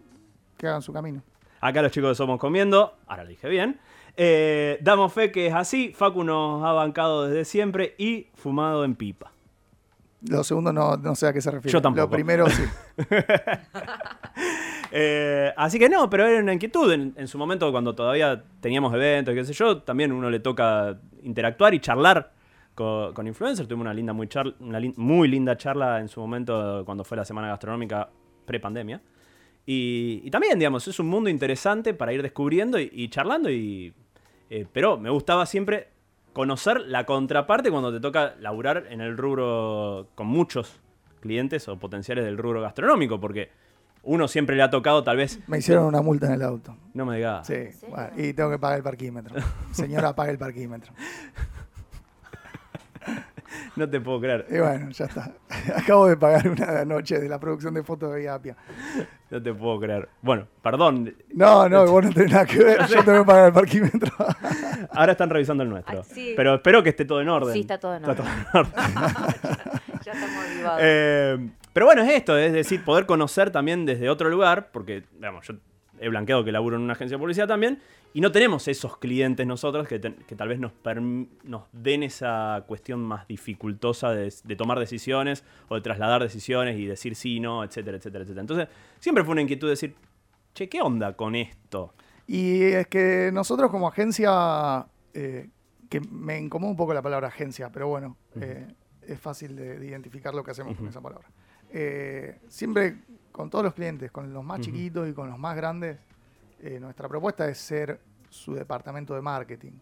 que 0.57 0.67
hagan 0.67 0.81
su 0.81 0.93
camino. 0.93 1.23
Acá 1.59 1.81
los 1.81 1.91
chicos 1.91 2.09
de 2.09 2.15
Somos 2.15 2.39
Comiendo, 2.39 2.95
ahora 3.07 3.23
lo 3.23 3.29
dije 3.29 3.49
bien. 3.49 3.79
Eh, 4.15 4.77
damos 4.81 5.11
fe 5.11 5.31
que 5.31 5.47
es 5.47 5.53
así. 5.53 5.91
Facu 5.93 6.23
nos 6.23 6.63
ha 6.63 6.71
bancado 6.71 7.23
desde 7.27 7.45
siempre 7.45 7.95
y 7.97 8.27
fumado 8.35 8.85
en 8.85 8.95
pipa. 8.95 9.31
Lo 10.21 10.43
segundo 10.43 10.73
no, 10.73 10.97
no 10.97 11.13
sé 11.15 11.27
a 11.27 11.33
qué 11.33 11.41
se 11.41 11.51
refiere. 11.51 11.71
Yo 11.73 11.81
tampoco. 11.81 12.05
Lo 12.07 12.09
primero 12.09 12.49
sí. 12.49 12.63
Eh, 14.97 15.51
así 15.57 15.77
que 15.79 15.89
no, 15.89 16.09
pero 16.09 16.25
era 16.25 16.41
una 16.41 16.53
inquietud. 16.53 16.91
En, 16.91 17.13
en 17.17 17.27
su 17.27 17.37
momento, 17.37 17.69
cuando 17.71 17.95
todavía 17.95 18.43
teníamos 18.61 18.93
eventos, 18.93 19.33
qué 19.33 19.43
sé 19.43 19.51
yo, 19.53 19.81
también 19.81 20.11
uno 20.11 20.29
le 20.29 20.39
toca 20.39 20.97
interactuar 21.23 21.73
y 21.73 21.79
charlar 21.79 22.31
con, 22.75 23.13
con 23.13 23.27
influencers. 23.27 23.67
Tuvimos 23.67 23.83
una 23.85 23.93
linda, 23.93 24.13
muy, 24.13 24.27
char- 24.27 24.55
una 24.59 24.79
muy 24.95 25.27
linda 25.27 25.57
charla 25.57 25.99
en 25.99 26.07
su 26.07 26.19
momento 26.21 26.83
cuando 26.85 27.03
fue 27.03 27.17
la 27.17 27.25
semana 27.25 27.49
gastronómica 27.49 28.07
pre-pandemia. 28.45 29.01
Y, 29.65 30.21
y 30.23 30.31
también, 30.31 30.59
digamos, 30.59 30.87
es 30.87 30.97
un 30.99 31.07
mundo 31.07 31.29
interesante 31.29 31.93
para 31.93 32.13
ir 32.13 32.21
descubriendo 32.21 32.79
y, 32.79 32.89
y 32.93 33.09
charlando. 33.09 33.49
Y, 33.49 33.93
eh, 34.49 34.65
pero 34.71 34.97
me 34.97 35.09
gustaba 35.09 35.45
siempre 35.45 35.89
conocer 36.35 36.81
la 36.81 37.05
contraparte 37.05 37.71
cuando 37.71 37.93
te 37.93 38.01
toca 38.01 38.35
laburar 38.41 38.87
en 38.89 38.99
el 38.99 39.17
rubro 39.17 40.09
con 40.15 40.27
muchos 40.27 40.81
clientes 41.21 41.69
o 41.69 41.79
potenciales 41.79 42.25
del 42.25 42.37
rubro 42.37 42.61
gastronómico, 42.61 43.21
porque 43.21 43.49
uno 44.03 44.27
siempre 44.27 44.57
le 44.57 44.63
ha 44.63 44.69
tocado 44.69 45.01
tal 45.01 45.15
vez... 45.15 45.39
Me 45.47 45.59
hicieron 45.59 45.85
una 45.85 46.01
multa 46.01 46.27
en 46.27 46.33
el 46.33 46.41
auto. 46.41 46.75
No 46.93 47.05
me 47.05 47.15
digas. 47.15 47.47
Sí, 47.47 47.69
bueno, 47.87 48.09
y 48.17 48.33
tengo 48.33 48.51
que 48.51 48.59
pagar 48.59 48.79
el 48.79 48.83
parquímetro. 48.83 49.33
Señora, 49.71 50.13
pague 50.13 50.31
el 50.31 50.37
parquímetro. 50.37 50.93
No 53.75 53.89
te 53.89 53.99
puedo 53.99 54.19
creer. 54.19 54.45
Y 54.49 54.57
bueno, 54.57 54.89
ya 54.89 55.05
está. 55.05 55.31
Acabo 55.75 56.07
de 56.07 56.17
pagar 56.17 56.47
una 56.49 56.85
noche 56.85 57.19
de 57.19 57.27
la 57.27 57.39
producción 57.39 57.73
de 57.73 57.83
fotos 57.83 58.13
de 58.13 58.29
Apia. 58.29 58.55
No 59.29 59.41
te 59.41 59.53
puedo 59.53 59.79
creer. 59.79 60.09
Bueno, 60.21 60.47
perdón. 60.61 61.13
No, 61.33 61.67
no, 61.67 61.85
vos 61.85 62.05
no 62.05 62.11
tenés 62.11 62.31
nada 62.31 62.45
que 62.45 62.63
ver. 62.63 62.85
Yo 62.87 63.03
tengo 63.03 63.19
que 63.19 63.25
pagar 63.25 63.47
el 63.47 63.53
parquímetro. 63.53 64.11
Ahora 64.91 65.13
están 65.13 65.29
revisando 65.29 65.63
el 65.63 65.69
nuestro. 65.69 66.01
Ah, 66.01 66.03
sí. 66.03 66.33
Pero 66.35 66.55
espero 66.55 66.83
que 66.83 66.89
esté 66.89 67.05
todo 67.05 67.21
en 67.21 67.29
orden. 67.29 67.53
Sí, 67.53 67.61
está 67.61 67.77
todo 67.79 67.95
en 67.95 68.03
Está 68.03 68.11
orden. 68.11 68.25
todo 68.51 68.61
en 68.61 68.67
orden. 68.67 68.73
Ya 70.05 70.11
estamos 70.11 70.45
avivados. 70.45 70.79
Eh, 70.83 71.49
pero 71.73 71.87
bueno, 71.87 72.03
es 72.03 72.09
esto, 72.11 72.37
es 72.37 72.53
decir, 72.53 72.83
poder 72.83 73.07
conocer 73.07 73.49
también 73.49 73.85
desde 73.87 74.07
otro 74.07 74.29
lugar, 74.29 74.69
porque, 74.71 75.03
digamos, 75.13 75.47
yo 75.47 75.55
he 75.99 76.09
blanqueado 76.09 76.43
que 76.43 76.51
laburo 76.51 76.75
en 76.75 76.83
una 76.83 76.93
agencia 76.93 77.17
de 77.17 77.19
publicidad 77.19 77.47
también, 77.47 77.81
y 78.13 78.21
no 78.21 78.31
tenemos 78.31 78.67
esos 78.67 78.97
clientes 78.97 79.45
nosotros 79.47 79.87
que, 79.87 79.99
tal 79.99 80.47
vez 80.47 80.59
nos 80.59 81.63
den 81.73 82.03
esa 82.03 82.63
cuestión 82.67 83.01
más 83.01 83.27
dificultosa 83.27 84.11
de, 84.11 84.31
de 84.43 84.55
tomar 84.55 84.79
decisiones 84.79 85.43
o 85.67 85.75
de 85.75 85.81
trasladar 85.81 86.21
decisiones 86.21 86.77
y 86.79 86.85
decir 86.85 87.15
sí, 87.15 87.39
no, 87.39 87.63
etcétera, 87.63 87.97
etcétera, 87.97 88.23
etcétera. 88.23 88.41
Entonces, 88.41 88.67
siempre 88.99 89.23
fue 89.23 89.33
una 89.33 89.41
inquietud 89.41 89.67
decir, 89.67 89.95
che, 90.53 90.69
¿qué 90.69 90.81
onda 90.81 91.13
con 91.13 91.35
esto? 91.35 91.93
Y 92.27 92.63
es 92.63 92.87
que 92.87 93.29
nosotros 93.33 93.69
como 93.69 93.87
agencia, 93.87 94.85
eh, 95.13 95.49
que 95.89 96.01
me 96.01 96.39
incomoda 96.39 96.71
un 96.71 96.77
poco 96.77 96.93
la 96.93 97.01
palabra 97.01 97.27
agencia, 97.27 97.71
pero 97.71 97.87
bueno, 97.87 98.17
eh, 98.35 98.67
es 99.01 99.19
fácil 99.19 99.55
de, 99.55 99.79
de 99.79 99.85
identificar 99.85 100.33
lo 100.33 100.43
que 100.43 100.51
hacemos 100.51 100.75
con 100.75 100.87
esa 100.87 101.01
palabra. 101.01 101.27
Eh, 101.71 102.39
siempre 102.47 103.01
con 103.31 103.49
todos 103.49 103.65
los 103.65 103.73
clientes, 103.73 104.09
con 104.11 104.31
los 104.33 104.43
más 104.43 104.61
chiquitos 104.61 105.09
y 105.09 105.13
con 105.13 105.29
los 105.29 105.37
más 105.37 105.57
grandes, 105.57 105.97
eh, 106.61 106.79
nuestra 106.79 107.09
propuesta 107.09 107.49
es 107.49 107.57
ser 107.57 107.99
su 108.29 108.53
departamento 108.53 109.13
de 109.13 109.21
marketing. 109.21 109.73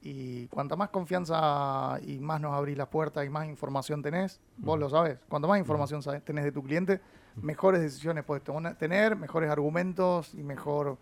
Y 0.00 0.46
cuanta 0.46 0.74
más 0.74 0.88
confianza 0.88 1.98
y 2.02 2.18
más 2.18 2.40
nos 2.40 2.54
abrís 2.54 2.78
las 2.78 2.88
puertas 2.88 3.26
y 3.26 3.28
más 3.28 3.46
información 3.46 4.00
tenés, 4.00 4.40
vos 4.56 4.78
lo 4.78 4.88
sabés, 4.88 5.18
cuanto 5.28 5.48
más 5.48 5.58
información 5.58 6.00
tenés 6.24 6.44
de 6.44 6.52
tu 6.52 6.62
cliente, 6.62 7.00
mejores 7.42 7.82
decisiones 7.82 8.24
podés 8.24 8.42
tener, 8.78 9.16
mejores 9.16 9.50
argumentos 9.50 10.32
y 10.34 10.42
mejor, 10.42 10.96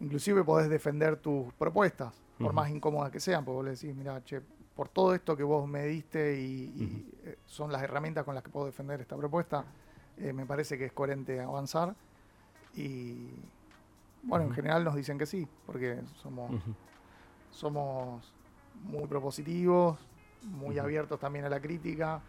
inclusive 0.00 0.44
podés 0.44 0.68
defender 0.68 1.16
tus 1.16 1.52
propuestas, 1.54 2.12
por 2.38 2.52
más 2.52 2.70
incómodas 2.70 3.10
que 3.10 3.20
sean, 3.20 3.44
porque 3.44 3.56
vos 3.56 3.64
le 3.64 3.70
decís, 3.72 3.94
mira, 3.94 4.22
che, 4.24 4.42
por 4.74 4.88
todo 4.88 5.14
esto 5.14 5.36
que 5.36 5.42
vos 5.42 5.66
me 5.66 5.84
diste 5.86 6.38
y, 6.38 6.44
y, 6.44 7.14
eh, 7.24 7.38
son 7.46 7.72
las 7.72 7.82
herramientas 7.82 8.24
con 8.24 8.34
las 8.34 8.44
que 8.44 8.50
puedo 8.50 8.66
defender 8.66 9.00
esta 9.00 9.16
propuesta, 9.16 9.64
eh, 10.18 10.32
me 10.32 10.44
parece 10.44 10.76
que 10.76 10.86
es 10.86 10.92
coherente 10.92 11.40
avanzar. 11.40 11.94
Y 12.74 13.30
bueno, 14.22 14.44
en 14.44 14.52
general 14.52 14.84
nos 14.84 14.94
dicen 14.94 15.16
que 15.16 15.24
sí, 15.24 15.48
porque 15.64 16.00
somos 16.20 16.50
somos 17.50 18.32
muy 18.84 19.06
propositivos, 19.06 19.98
muy 20.42 20.78
abiertos 20.78 21.18
también 21.18 21.46
a 21.46 21.48
la 21.48 21.60
crítica 21.60 22.20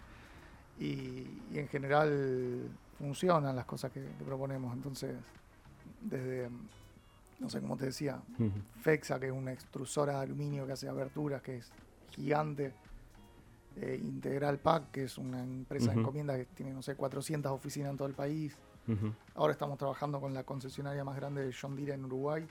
y, 0.79 1.41
y 1.51 1.59
en 1.59 1.67
general 1.67 2.69
funcionan 2.97 3.55
las 3.55 3.65
cosas 3.65 3.91
que, 3.91 4.01
que 4.01 4.23
proponemos. 4.23 4.73
Entonces, 4.73 5.15
desde, 6.01 6.49
no 7.39 7.49
sé, 7.49 7.61
como 7.61 7.77
te 7.77 7.85
decía, 7.85 8.21
Ujú. 8.39 8.51
FEXA, 8.81 9.19
que 9.19 9.27
es 9.27 9.31
una 9.31 9.51
extrusora 9.53 10.13
de 10.17 10.19
aluminio 10.23 10.65
que 10.65 10.73
hace 10.73 10.87
aberturas, 10.89 11.41
que 11.41 11.57
es 11.57 11.71
gigante. 12.11 12.73
eh, 13.79 13.95
Integral 14.01 14.57
Pack, 14.57 14.89
que 14.89 15.03
es 15.03 15.19
una 15.19 15.43
empresa 15.43 15.91
de 15.91 15.97
Ujú. 15.97 15.99
encomienda 15.99 16.35
que 16.35 16.45
tiene, 16.45 16.73
no 16.73 16.81
sé, 16.81 16.95
400 16.95 17.51
oficinas 17.51 17.91
en 17.91 17.97
todo 17.97 18.07
el 18.07 18.15
país. 18.15 18.57
Ahora 19.35 19.51
estamos 19.53 19.77
trabajando 19.77 20.19
con 20.19 20.33
la 20.33 20.43
concesionaria 20.45 21.03
más 21.03 21.15
grande 21.15 21.45
de 21.45 21.53
John 21.53 21.75
Deere 21.75 21.93
en 21.93 22.05
Uruguay, 22.05 22.47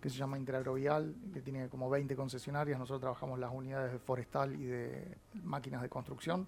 que 0.00 0.08
se 0.10 0.16
llama 0.16 0.38
Interagrovial, 0.38 1.16
que 1.32 1.40
tiene 1.42 1.68
como 1.68 1.90
20 1.90 2.14
concesionarias. 2.14 2.78
Nosotros 2.78 3.00
trabajamos 3.00 3.40
las 3.40 3.50
unidades 3.52 3.90
de 3.90 3.98
forestal 3.98 4.54
y 4.54 4.64
de 4.64 5.18
máquinas 5.42 5.82
de 5.82 5.88
construcción. 5.88 6.46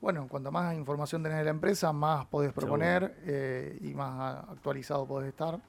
Bueno, 0.00 0.26
cuanto 0.28 0.50
más 0.50 0.74
información 0.74 1.22
tenés 1.22 1.38
de 1.38 1.44
la 1.44 1.50
empresa, 1.50 1.92
más 1.92 2.26
podés 2.26 2.52
proponer 2.52 3.16
eh, 3.20 3.78
y 3.82 3.94
más 3.94 4.44
actualizado 4.48 5.06
podés 5.06 5.28
estar. 5.28 5.60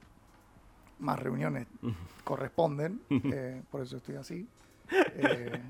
Más 1.00 1.20
reuniones 1.20 1.68
corresponden, 2.24 3.02
eh, 3.10 3.62
por 3.72 3.82
eso 3.82 3.98
estoy 3.98 4.16
así. 4.16 4.48
Eh, 4.92 5.62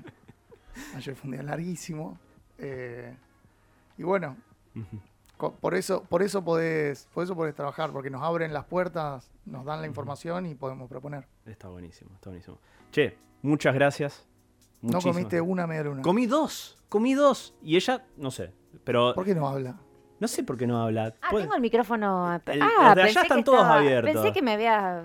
ayer 0.96 1.14
fue 1.14 1.28
un 1.28 1.32
día 1.36 1.42
larguísimo. 1.42 2.18
eh, 2.58 3.14
y 3.96 4.02
bueno, 4.04 4.36
Por 5.60 5.74
eso, 5.74 6.02
por 6.04 6.22
eso 6.22 6.42
podés, 6.44 7.06
por 7.14 7.22
eso 7.24 7.34
podés 7.36 7.54
trabajar, 7.54 7.90
porque 7.92 8.10
nos 8.10 8.22
abren 8.22 8.52
las 8.52 8.64
puertas, 8.64 9.30
nos 9.44 9.64
dan 9.64 9.80
la 9.80 9.86
información 9.86 10.46
y 10.46 10.54
podemos 10.54 10.88
proponer. 10.88 11.26
Está 11.46 11.68
buenísimo, 11.68 12.10
está 12.14 12.30
buenísimo. 12.30 12.58
Che, 12.90 13.16
muchas 13.42 13.74
gracias. 13.74 14.26
No 14.82 15.00
comiste 15.00 15.40
una 15.40 15.66
media 15.66 15.84
luna. 15.84 16.02
Comí 16.02 16.26
dos, 16.26 16.76
comí 16.88 17.14
dos. 17.14 17.54
Y 17.62 17.76
ella, 17.76 18.04
no 18.16 18.30
sé, 18.30 18.52
pero 18.84 19.14
¿Por 19.14 19.24
qué 19.24 19.34
no 19.34 19.48
habla? 19.48 19.76
no 20.20 20.26
sé 20.26 20.42
por 20.42 20.56
qué 20.56 20.66
no 20.66 20.80
habla. 20.82 21.14
Ah, 21.22 21.28
tengo 21.32 21.54
el 21.54 21.60
micrófono. 21.60 22.40
El- 22.46 22.62
ah, 22.62 22.70
los 22.86 22.94
de 22.96 23.02
allá 23.02 23.22
están 23.22 23.38
que 23.38 23.44
todos 23.44 23.58
estaba- 23.60 23.78
abiertos. 23.78 24.12
Pensé 24.14 24.32
que 24.32 24.42
me 24.42 24.52
habías 24.54 25.04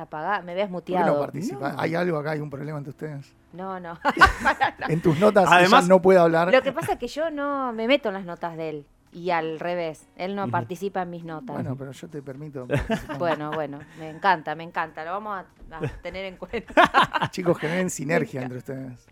apagado, 0.00 0.42
me 0.42 0.52
habías 0.52 0.68
¿Por 0.68 0.82
qué 0.82 0.92
muteado. 0.92 1.14
no 1.14 1.20
participa? 1.20 1.72
No. 1.72 1.80
¿Hay 1.80 1.94
algo 1.94 2.18
acá? 2.18 2.32
¿Hay 2.32 2.40
un 2.40 2.50
problema 2.50 2.78
entre 2.78 2.90
ustedes? 2.90 3.32
No, 3.52 3.78
no. 3.80 3.98
En 4.88 5.00
tus 5.00 5.18
notas 5.18 5.46
Además- 5.50 5.84
ella 5.84 5.88
no 5.94 6.02
puede 6.02 6.18
hablar. 6.18 6.50
Lo 6.52 6.62
que 6.62 6.72
pasa 6.72 6.94
es 6.94 6.98
que 6.98 7.08
yo 7.08 7.30
no 7.30 7.72
me 7.72 7.86
meto 7.86 8.08
en 8.08 8.14
las 8.14 8.24
notas 8.24 8.56
de 8.56 8.68
él. 8.70 8.86
Y 9.12 9.30
al 9.30 9.58
revés, 9.58 10.06
él 10.14 10.36
no 10.36 10.48
participa 10.48 11.02
en 11.02 11.10
mis 11.10 11.24
notas. 11.24 11.46
Bueno, 11.56 11.70
Bueno, 11.70 11.76
pero 11.76 11.90
yo 11.92 12.08
te 12.08 12.22
permito. 12.22 12.66
participar. 12.68 13.54
bueno, 13.54 13.80
me 13.98 14.08
encanta, 14.10 14.54
me 14.54 14.62
encanta. 14.62 15.04
Lo 15.04 15.10
vamos 15.10 15.36
a, 15.70 15.76
a 15.76 15.80
tener 16.00 16.26
en 16.26 16.36
cuenta. 16.36 16.72
Chicos, 17.32 17.58
generen 17.58 17.90
sinergia 17.90 18.42
entre 18.42 18.58
ustedes. 18.58 19.04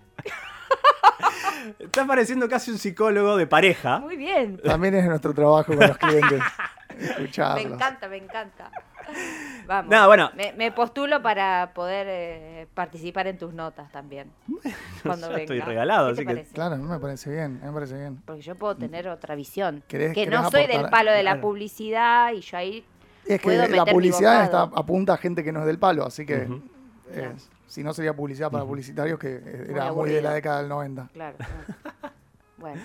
Está 1.80 2.06
pareciendo 2.06 2.48
casi 2.48 2.70
un 2.70 2.78
psicólogo 2.78 3.36
de 3.36 3.46
pareja. 3.48 3.98
Muy 3.98 4.16
bien. 4.16 4.58
También 4.62 4.94
es 4.94 5.04
nuestro 5.04 5.34
trabajo 5.34 5.74
con 5.76 5.80
los 5.88 5.98
clientes. 5.98 6.40
Me 6.96 7.04
Escucharlos. 7.04 7.72
encanta, 7.72 8.08
me 8.08 8.16
encanta. 8.18 8.70
Vamos. 9.68 9.90
Nada, 9.90 10.06
bueno. 10.06 10.30
Me, 10.34 10.52
me 10.54 10.72
postulo 10.72 11.20
para 11.22 11.72
poder 11.74 12.06
eh, 12.08 12.66
participar 12.72 13.26
en 13.26 13.36
tus 13.36 13.52
notas 13.52 13.92
también. 13.92 14.30
Cuando 15.02 15.30
estoy 15.36 15.60
regalado, 15.60 16.08
¿Qué 16.08 16.14
te 16.14 16.20
así 16.22 16.26
que- 16.26 16.34
parece? 16.34 16.54
Claro, 16.54 16.76
no 16.78 16.88
me 16.88 16.98
parece 16.98 17.30
bien, 17.30 17.60
me 17.62 17.70
parece 17.70 17.98
bien. 17.98 18.16
Porque 18.24 18.40
yo 18.40 18.54
puedo 18.54 18.76
tener 18.76 19.06
otra 19.08 19.34
visión. 19.34 19.82
¿Querés- 19.86 20.14
que 20.14 20.24
querés 20.24 20.40
no 20.40 20.50
soy 20.50 20.66
del 20.66 20.88
palo 20.88 21.12
de 21.12 21.22
la 21.22 21.32
Claro. 21.32 21.42
publicidad 21.42 22.32
y 22.32 22.40
yo 22.40 22.56
ahí 22.56 22.84
Es 23.26 23.38
que 23.40 23.44
puedo 23.44 23.68
la 23.68 23.84
publicidad 23.84 24.42
está, 24.44 24.62
apunta 24.62 25.12
a 25.12 25.16
gente 25.18 25.44
que 25.44 25.52
no 25.52 25.60
es 25.60 25.66
del 25.66 25.78
palo, 25.78 26.06
así 26.06 26.24
que 26.24 26.48
eh, 27.10 27.32
si 27.66 27.84
no 27.84 27.92
sería 27.92 28.14
publicidad 28.16 28.50
para 28.50 28.64
publicitarios, 28.64 29.18
que 29.18 29.36
eh, 29.36 29.66
era 29.68 29.92
muy 29.92 30.08
de 30.08 30.22
la 30.22 30.32
década 30.32 30.60
del 30.60 30.70
90. 30.70 31.08
Claro. 31.12 31.36
no. 31.38 32.08
bueno. 32.56 32.80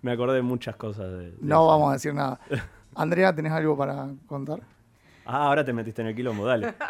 Me 0.00 0.12
acordé 0.12 0.36
de 0.36 0.42
muchas 0.42 0.76
cosas. 0.76 1.10
de- 1.10 1.30
de 1.32 1.36
No 1.42 1.56
eso. 1.56 1.66
vamos 1.66 1.90
a 1.90 1.92
decir 1.92 2.14
nada. 2.14 2.40
Andrea, 2.94 3.34
¿tenés 3.34 3.52
algo 3.52 3.76
para 3.76 4.06
contar? 4.26 4.60
Ah, 5.26 5.46
ahora 5.46 5.64
te 5.64 5.72
metiste 5.72 6.02
en 6.02 6.08
el 6.08 6.14
quilombo, 6.14 6.46
dale. 6.46 6.74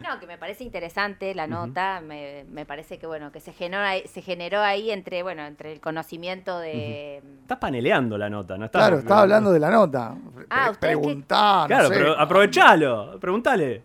No, 0.00 0.18
que 0.18 0.26
me 0.26 0.36
parece 0.36 0.64
interesante 0.64 1.32
la 1.34 1.46
nota, 1.46 2.00
me, 2.00 2.44
me 2.50 2.66
parece 2.66 2.98
que 2.98 3.06
bueno, 3.06 3.30
que 3.30 3.38
se 3.38 3.52
generó 3.52 3.84
ahí, 3.84 4.02
se 4.08 4.20
generó 4.20 4.60
ahí 4.60 4.90
entre, 4.90 5.22
bueno, 5.22 5.42
entre 5.44 5.72
el 5.72 5.80
conocimiento 5.80 6.58
de 6.58 7.18
Estás 7.42 7.58
paneleando 7.58 8.18
la 8.18 8.28
nota, 8.28 8.58
¿no? 8.58 8.64
Estás, 8.64 8.80
Claro, 8.82 8.98
estaba 8.98 9.22
hablando 9.22 9.52
de 9.52 9.60
la 9.60 9.70
nota. 9.70 10.16
Ah, 10.50 10.72
Pre- 10.80 10.96
Claro, 11.28 11.88
sé. 11.88 11.94
pero 11.94 12.18
aprovechalo, 12.18 13.18
preguntale. 13.20 13.84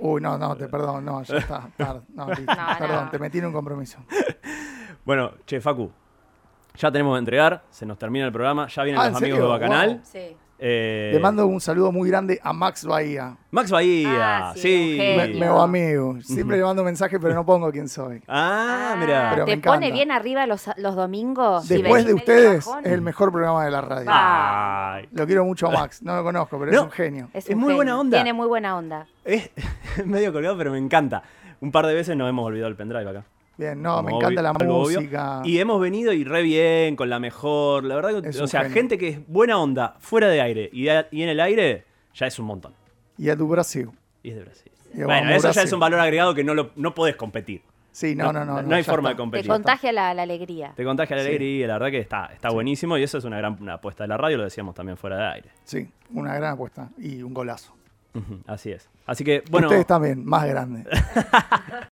Uy, 0.00 0.20
no, 0.20 0.36
no, 0.36 0.56
te 0.56 0.66
perdón, 0.66 1.04
no, 1.04 1.22
ya 1.22 1.36
está. 1.36 1.68
tarde. 1.76 2.00
No, 2.12 2.26
listo. 2.28 2.52
Perdón, 2.78 3.10
te 3.10 3.18
metí 3.20 3.38
en 3.38 3.46
un 3.46 3.52
compromiso. 3.52 3.98
Bueno, 5.04 5.32
che, 5.46 5.60
Facu, 5.60 5.90
ya 6.76 6.90
tenemos 6.92 7.14
que 7.16 7.18
entregar, 7.18 7.64
se 7.70 7.84
nos 7.84 7.98
termina 7.98 8.24
el 8.26 8.32
programa, 8.32 8.68
ya 8.68 8.84
vienen 8.84 9.00
Ah, 9.02 9.08
los 9.08 9.12
¿en 9.12 9.24
amigos 9.24 9.36
serio? 9.38 9.52
de 9.52 9.58
Bacanal. 9.58 9.88
Wow. 9.94 10.00
Sí. 10.04 10.36
Eh, 10.64 11.10
Le 11.12 11.18
mando 11.18 11.44
un 11.48 11.60
saludo 11.60 11.90
muy 11.90 12.08
grande 12.08 12.38
a 12.40 12.52
Max 12.52 12.84
Bahía, 12.84 13.36
Max 13.50 13.68
Bahía, 13.72 14.50
Ah, 14.50 14.52
sí, 14.54 14.96
sí. 14.96 15.38
me, 15.40 15.46
amigo. 15.46 16.18
Siempre 16.22 16.56
le 16.56 16.62
mando 16.62 16.84
mensajes, 16.84 17.18
pero 17.20 17.34
no 17.34 17.44
pongo 17.44 17.72
quién 17.72 17.88
soy. 17.88 18.22
Ah, 18.28 18.92
Ah, 18.92 18.96
mira. 18.96 19.30
Pero 19.32 19.44
¿Te 19.46 19.56
me 19.56 19.62
pone 19.62 19.90
bien 19.90 20.12
arriba 20.12 20.46
los, 20.46 20.70
los 20.76 20.94
domingos? 20.94 21.66
Después 21.66 22.06
de 22.06 22.14
ustedes, 22.14 22.64
es 22.84 22.92
el 22.92 23.00
mejor 23.02 23.32
programa 23.32 23.64
de 23.64 23.70
la 23.72 23.80
radio. 23.80 24.06
Ah. 24.08 24.94
Ay, 24.98 25.08
Lo 25.10 25.26
quiero 25.26 25.44
mucho 25.44 25.66
a 25.66 25.70
Max, 25.70 26.00
no 26.02 26.14
lo 26.14 26.22
conozco, 26.22 26.58
pero 26.60 26.70
No. 26.70 26.78
es 26.78 26.84
un 26.84 26.90
genio. 26.92 27.28
Es, 27.34 27.56
muy 27.56 27.74
buena 27.74 27.98
onda. 27.98 28.18
Tiene 28.18 28.32
muy 28.32 28.46
buena 28.46 28.76
onda. 28.76 29.06
es 29.24 29.50
medio 30.06 30.32
colgado, 30.32 30.56
pero 30.56 30.70
me 30.70 30.78
encanta. 30.78 31.24
Un 31.60 31.72
par 31.72 31.86
de 31.86 31.94
veces 31.94 32.16
nos 32.16 32.28
hemos 32.28 32.44
olvidado 32.46 32.68
el 32.68 32.76
pendrive 32.76 33.10
acá. 33.10 33.24
Bien, 33.62 33.80
no, 33.82 33.96
Como 33.96 34.08
me 34.08 34.14
encanta 34.16 34.40
obvio- 34.40 34.42
la 34.42 34.50
obvio. 34.52 34.68
música. 34.98 35.42
Y 35.44 35.58
hemos 35.58 35.80
venido 35.80 36.12
y 36.12 36.24
re 36.24 36.42
bien, 36.42 36.96
con 36.96 37.08
la 37.08 37.18
mejor. 37.20 37.84
La 37.84 37.94
verdad, 37.96 38.20
que- 38.22 38.28
Es 38.30 38.40
o 38.40 38.46
sea, 38.46 38.62
genio. 38.62 38.74
gente 38.74 38.98
que 38.98 39.08
es 39.08 39.28
buena 39.28 39.58
onda, 39.58 39.96
fuera 40.00 40.28
de 40.28 40.40
aire 40.40 40.68
y, 40.72 40.88
a- 40.88 41.06
y 41.10 41.22
en 41.22 41.28
el 41.28 41.40
aire, 41.40 41.84
ya 42.14 42.26
es 42.26 42.38
un 42.38 42.46
montón. 42.46 42.74
Y 43.18 43.28
a 43.30 43.36
tu 43.36 43.46
Brasil. 43.46 43.88
Y 44.22 44.30
es 44.30 44.36
de 44.36 44.42
Brasil. 44.42 44.72
Y 44.94 45.02
bueno, 45.04 45.30
eso 45.30 45.50
ya 45.52 45.62
es 45.62 45.72
un 45.72 45.80
valor 45.80 46.00
agregado 46.00 46.34
que 46.34 46.44
no, 46.44 46.54
lo, 46.54 46.70
no 46.76 46.94
podés 46.94 47.16
competir. 47.16 47.62
Sí, 47.92 48.14
no, 48.14 48.32
no, 48.32 48.44
no. 48.44 48.62
No 48.62 48.74
hay 48.74 48.82
forma 48.82 49.10
está. 49.10 49.12
de 49.12 49.14
Te 49.14 49.16
competir. 49.22 49.50
contagia 49.50 49.92
la, 49.92 50.14
la 50.14 50.22
alegría. 50.22 50.72
Te 50.74 50.82
contagia 50.84 51.14
la 51.14 51.22
Sí. 51.22 51.28
alegría 51.28 51.64
y 51.64 51.66
la 51.68 51.74
verdad 51.74 51.90
que 51.90 51.98
está, 51.98 52.26
está 52.32 52.50
buenísimo 52.50 52.96
y 52.96 53.02
eso 53.02 53.18
es 53.18 53.24
una 53.24 53.36
gran 53.36 53.56
una 53.60 53.74
apuesta 53.74 54.04
de 54.04 54.08
la 54.08 54.16
radio, 54.16 54.38
lo 54.38 54.44
decíamos 54.44 54.74
también 54.74 54.96
fuera 54.96 55.16
de 55.18 55.24
aire. 55.34 55.50
Sí, 55.64 55.88
una 56.14 56.34
gran 56.34 56.54
apuesta 56.54 56.88
y 56.98 57.22
un 57.22 57.34
golazo. 57.34 57.74
Así 58.46 58.70
es. 58.72 58.88
Así 59.06 59.24
que, 59.24 59.42
bueno. 59.50 59.68
Ustedes 59.68 59.86
también, 59.86 60.24
más 60.24 60.46
grandes. 60.46 60.86